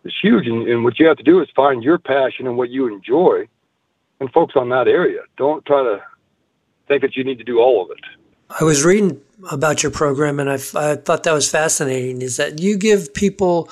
[0.05, 2.71] is huge, and, and what you have to do is find your passion and what
[2.71, 3.49] you enjoy,
[4.21, 5.23] and focus on that area.
[5.37, 6.01] Don't try to
[6.87, 8.05] think that you need to do all of it.
[8.61, 12.61] I was reading about your program and I, I thought that was fascinating is that
[12.61, 13.69] you give people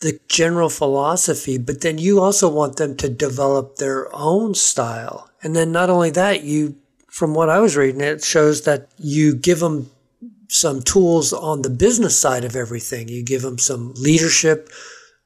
[0.00, 5.30] the general philosophy, but then you also want them to develop their own style.
[5.42, 6.76] And then not only that, you,
[7.08, 9.90] from what I was reading, it shows that you give them
[10.48, 13.08] some tools on the business side of everything.
[13.08, 14.68] You give them some leadership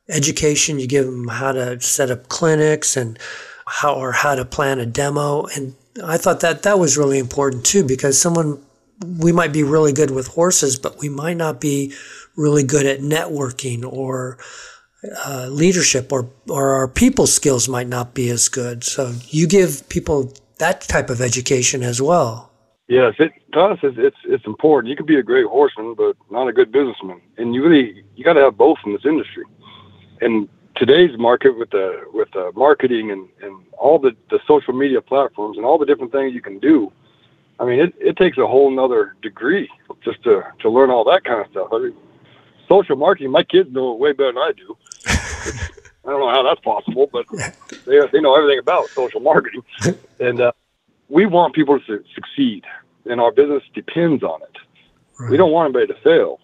[0.09, 0.79] education.
[0.79, 3.19] You give them how to set up clinics and
[3.67, 5.47] how or how to plan a demo.
[5.47, 8.63] And I thought that that was really important too, because someone
[9.19, 11.93] we might be really good with horses, but we might not be
[12.39, 14.39] really good at networking or
[15.27, 18.83] uh, leadership, or or our people skills might not be as good.
[18.85, 22.51] So you give people that type of education as well.
[22.89, 24.91] Yes, it to us it's, it's it's important.
[24.91, 28.25] You could be a great horseman, but not a good businessman, and you really you
[28.25, 29.45] got to have both in this industry.
[30.21, 35.01] And today's market with the with the marketing and, and all the, the social media
[35.01, 36.91] platforms and all the different things you can do,
[37.61, 39.69] I mean it, it takes a whole nother degree
[40.03, 41.69] just to, to learn all that kind of stuff.
[41.73, 41.95] I mean
[42.69, 44.77] social marketing, my kids know it way better than I do.
[46.05, 47.27] I don't know how that's possible, but
[47.87, 49.63] they they know everything about social marketing,
[50.21, 50.53] and uh,
[51.09, 52.65] we want people to succeed,
[53.05, 54.57] and our business depends on it.
[55.19, 55.31] Right.
[55.31, 56.41] We don't want anybody to fail.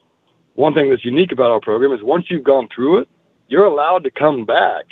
[0.54, 3.08] One thing that's unique about our program is once you've gone through it,
[3.48, 4.84] you're allowed to come back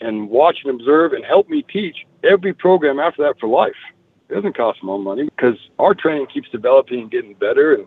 [0.00, 3.76] and watch and observe and help me teach every program after that for life.
[4.28, 7.86] It doesn't cost more money because our training keeps developing and getting better and,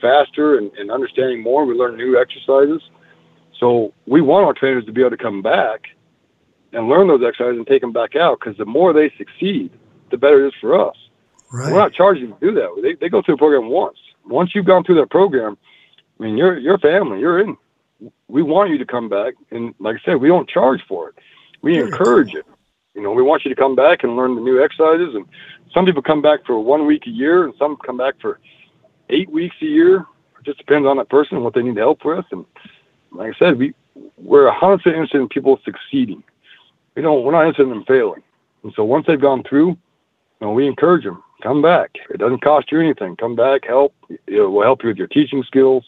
[0.00, 1.64] faster and, and understanding more.
[1.64, 2.82] We learn new exercises.
[3.58, 5.82] So we want our trainers to be able to come back
[6.72, 9.70] and learn those exercises and take them back out because the more they succeed,
[10.10, 10.96] the better it is for us.
[11.52, 11.72] Right.
[11.72, 12.80] We're not charging to do that.
[12.82, 13.98] They, they go through the program once.
[14.26, 15.58] Once you've gone through that program,
[16.18, 17.18] I mean, you're, you're family.
[17.20, 17.56] You're in.
[18.28, 19.34] We want you to come back.
[19.50, 21.16] And like I said, we don't charge for it.
[21.62, 22.40] We Very encourage cool.
[22.40, 22.46] it.
[22.94, 25.14] You know, we want you to come back and learn the new exercises.
[25.14, 25.26] And
[25.74, 28.40] some people come back for one week a year, and some come back for
[29.12, 30.06] eight weeks a year.
[30.38, 32.24] It just depends on that person and what they need help with.
[32.32, 32.44] And
[33.12, 33.74] like I said, we
[34.16, 36.22] we're 100% interested in people succeeding.
[36.94, 37.24] We don't.
[37.24, 38.22] We're not interested in them failing.
[38.62, 39.76] And so once they've gone through, you
[40.40, 41.90] know, we encourage them, come back.
[42.10, 43.16] It doesn't cost you anything.
[43.16, 43.94] Come back, help.
[44.26, 45.84] It will help you with your teaching skills,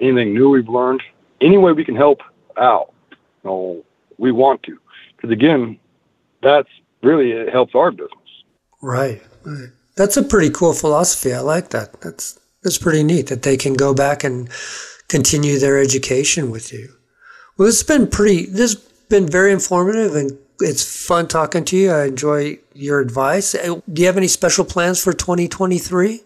[0.00, 1.02] anything new we've learned.
[1.40, 2.20] Any way we can help
[2.56, 3.84] out, you know,
[4.18, 4.78] we want to.
[5.16, 5.78] Because again,
[6.42, 6.68] that's
[7.02, 8.10] really, it helps our business.
[8.80, 9.22] Right.
[9.44, 9.68] right.
[9.96, 11.32] That's a pretty cool philosophy.
[11.32, 12.00] I like that.
[12.00, 14.48] That's, that's pretty neat that they can go back and
[15.08, 16.94] continue their education with you.
[17.56, 21.76] Well, this has been pretty, this has been very informative and it's fun talking to
[21.76, 21.90] you.
[21.90, 23.54] I enjoy your advice.
[23.54, 26.20] Uh, do you have any special plans for 2023?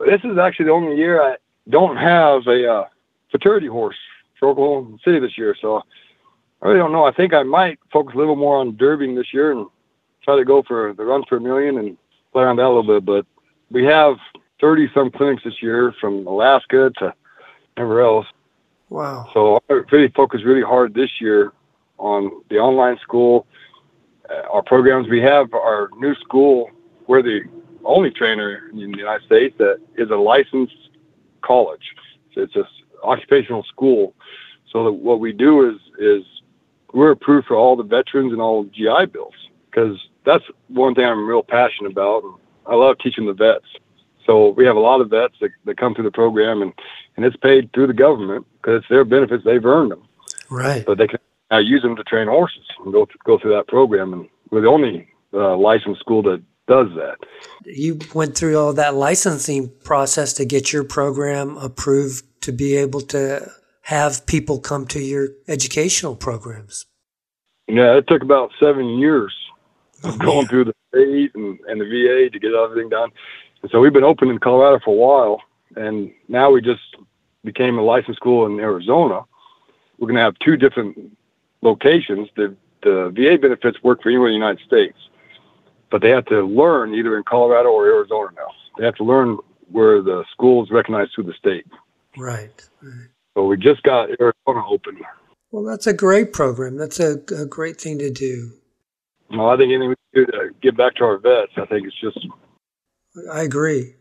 [0.00, 1.36] This is actually the only year I
[1.68, 2.84] don't have a uh,
[3.30, 3.96] futurity horse
[4.38, 5.56] for Oklahoma City this year.
[5.60, 5.82] So
[6.62, 7.04] I really don't know.
[7.04, 9.66] I think I might focus a little more on derbying this year and
[10.22, 11.96] try to go for the runs for a million and
[12.32, 13.04] play around that a little bit.
[13.04, 13.26] But
[13.70, 14.16] we have
[14.60, 17.14] 30 some clinics this year from Alaska to
[17.76, 18.26] everywhere else.
[18.90, 19.28] Wow.
[19.34, 21.52] So I really focused really hard this year
[21.98, 23.46] on the online school
[24.30, 25.08] uh, our programs.
[25.08, 26.70] We have our new school.
[27.06, 27.40] We're the
[27.84, 30.90] only trainer in the United States that is a licensed
[31.42, 31.94] college.
[32.34, 32.66] So it's an
[33.02, 34.14] occupational school.
[34.70, 36.24] So that what we do is is
[36.92, 39.34] we're approved for all the veterans and all GI bills
[39.70, 42.22] because that's one thing I'm real passionate about.
[42.66, 43.64] I love teaching the vets.
[44.28, 46.72] So we have a lot of vets that, that come through the program and,
[47.16, 49.42] and it's paid through the government because it's their benefits.
[49.42, 50.02] They've earned them.
[50.50, 50.84] Right.
[50.84, 51.18] But they can
[51.50, 54.12] I use them to train horses and go th- go through that program.
[54.12, 57.16] And we're the only uh, licensed school that does that.
[57.64, 63.00] You went through all that licensing process to get your program approved to be able
[63.00, 63.50] to
[63.82, 66.84] have people come to your educational programs.
[67.66, 69.34] Yeah, it took about seven years
[70.04, 73.10] of oh, going through the state and, and the VA to get everything done.
[73.62, 75.42] And so we've been open in Colorado for a while,
[75.76, 76.80] and now we just
[77.44, 79.20] became a licensed school in Arizona.
[79.98, 80.96] We're going to have two different
[81.62, 84.96] locations, the, the VA benefits work for anywhere in the United States,
[85.90, 88.48] but they have to learn either in Colorado or Arizona now.
[88.78, 89.38] They have to learn
[89.70, 91.66] where the school is recognized through the state.
[92.16, 92.50] Right.
[92.82, 93.08] right.
[93.34, 94.98] So we just got Arizona open.
[95.50, 96.76] Well, that's a great program.
[96.76, 98.52] That's a, a great thing to do.
[99.30, 101.86] Well, I think anything we can do to give back to our vets, I think
[101.86, 102.18] it's just.
[103.30, 103.94] I agree.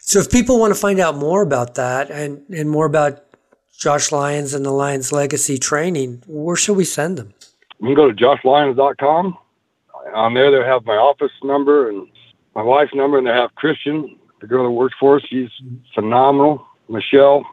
[0.00, 3.24] So if people want to find out more about that and, and more about
[3.76, 7.34] Josh Lyons and the Lyons Legacy Training, where should we send them?
[7.80, 9.36] You can go to joshlyons.com.
[10.14, 12.06] On there, they have my office number and
[12.54, 15.22] my wife's number, and they have Christian, the girl that works for us.
[15.28, 15.50] She's
[15.94, 16.64] phenomenal.
[16.88, 17.44] Michelle,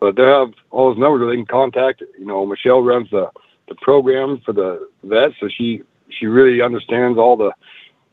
[0.00, 2.02] but they have all those numbers where they can contact.
[2.18, 3.30] You know, Michelle runs the
[3.68, 7.52] the program for the vets, so she she really understands all the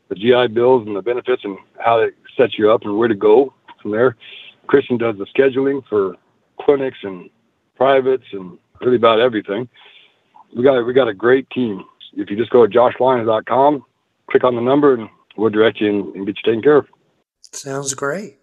[0.08, 3.14] the GI bills and the benefits and how to set you up and where to
[3.14, 4.16] go from there.
[4.66, 6.14] Christian does the scheduling for
[6.60, 7.28] clinics and
[7.76, 9.68] privates, and really about everything.
[10.56, 11.84] We got we got a great team.
[12.14, 13.84] If you just go to joshlyons.com,
[14.30, 16.86] click on the number, and we'll direct you and, and get you taken care of.
[17.52, 18.38] Sounds great.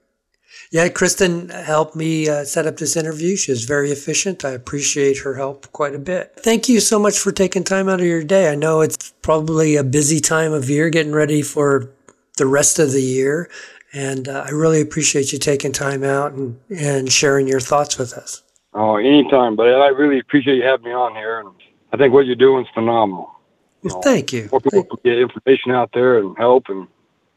[0.72, 3.36] Yeah, Kristen helped me uh, set up this interview.
[3.36, 4.46] She was very efficient.
[4.46, 6.34] I appreciate her help quite a bit.
[6.38, 8.50] Thank you so much for taking time out of your day.
[8.50, 11.92] I know it's probably a busy time of year getting ready for
[12.38, 13.50] the rest of the year.
[13.96, 18.12] And uh, I really appreciate you taking time out and, and sharing your thoughts with
[18.14, 18.44] us.
[18.74, 19.56] Oh, anytime.
[19.56, 21.40] But I really appreciate you having me on here.
[21.40, 21.50] And
[21.94, 23.34] I think what you're doing is phenomenal.
[23.84, 24.50] Well, thank you.
[24.52, 26.66] More people thank get information out there and help.
[26.68, 26.88] And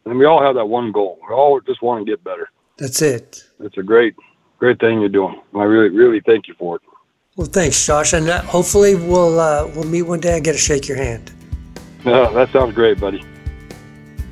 [0.04, 1.20] And we all have that one goal.
[1.28, 2.50] We all just want to get better.
[2.76, 3.44] That's it.
[3.60, 4.16] It's a great,
[4.58, 5.40] great thing you're doing.
[5.54, 6.82] I really, really thank you for it.
[7.36, 10.58] Well, thanks, Josh, and uh, hopefully we'll uh, we'll meet one day and get to
[10.58, 11.30] shake your hand.
[12.04, 13.22] Yeah, that sounds great, buddy.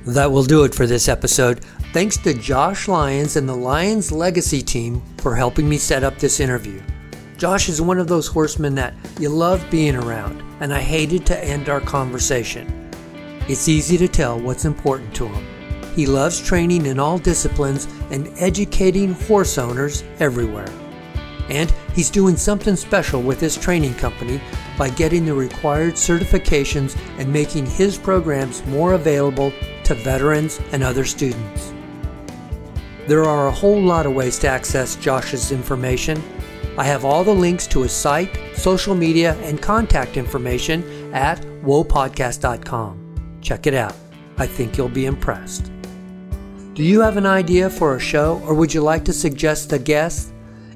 [0.07, 1.61] That will do it for this episode.
[1.97, 6.41] Thanks to Josh Lyons and the Lyons Legacy team for helping me set up this
[6.41, 6.83] interview.
[7.39, 11.43] Josh is one of those horsemen that you love being around, and I hated to
[11.43, 12.91] end our conversation.
[13.49, 15.47] It's easy to tell what's important to him.
[15.95, 20.69] He loves training in all disciplines and educating horse owners everywhere.
[21.49, 24.39] And he's doing something special with his training company
[24.77, 29.51] by getting the required certifications and making his programs more available
[29.85, 31.73] to veterans and other students.
[33.07, 36.23] There are a whole lot of ways to access Josh's information.
[36.77, 43.39] I have all the links to his site, social media, and contact information at whoapodcast.com.
[43.41, 43.95] Check it out.
[44.39, 45.71] I think you'll be impressed.
[46.75, 49.79] Do you have an idea for a show or would you like to suggest a
[49.79, 50.33] guest?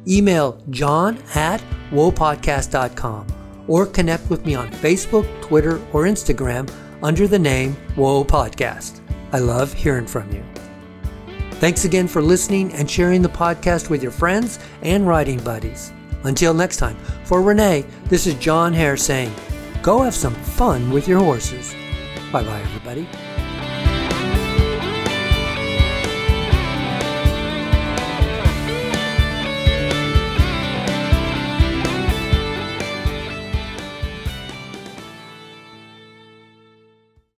[0.09, 3.27] Email john at whoapodcast.com
[3.69, 6.73] or connect with me on Facebook, Twitter, or Instagram
[7.03, 9.01] under the name Whoa Podcast.
[9.33, 10.43] I love hearing from you.
[11.61, 15.93] Thanks again for listening and sharing the podcast with your friends and riding buddies.
[16.25, 19.31] Until next time, for Renee, this is John Hare saying,
[19.83, 21.75] go have some fun with your horses.
[22.33, 23.07] Bye bye, everybody.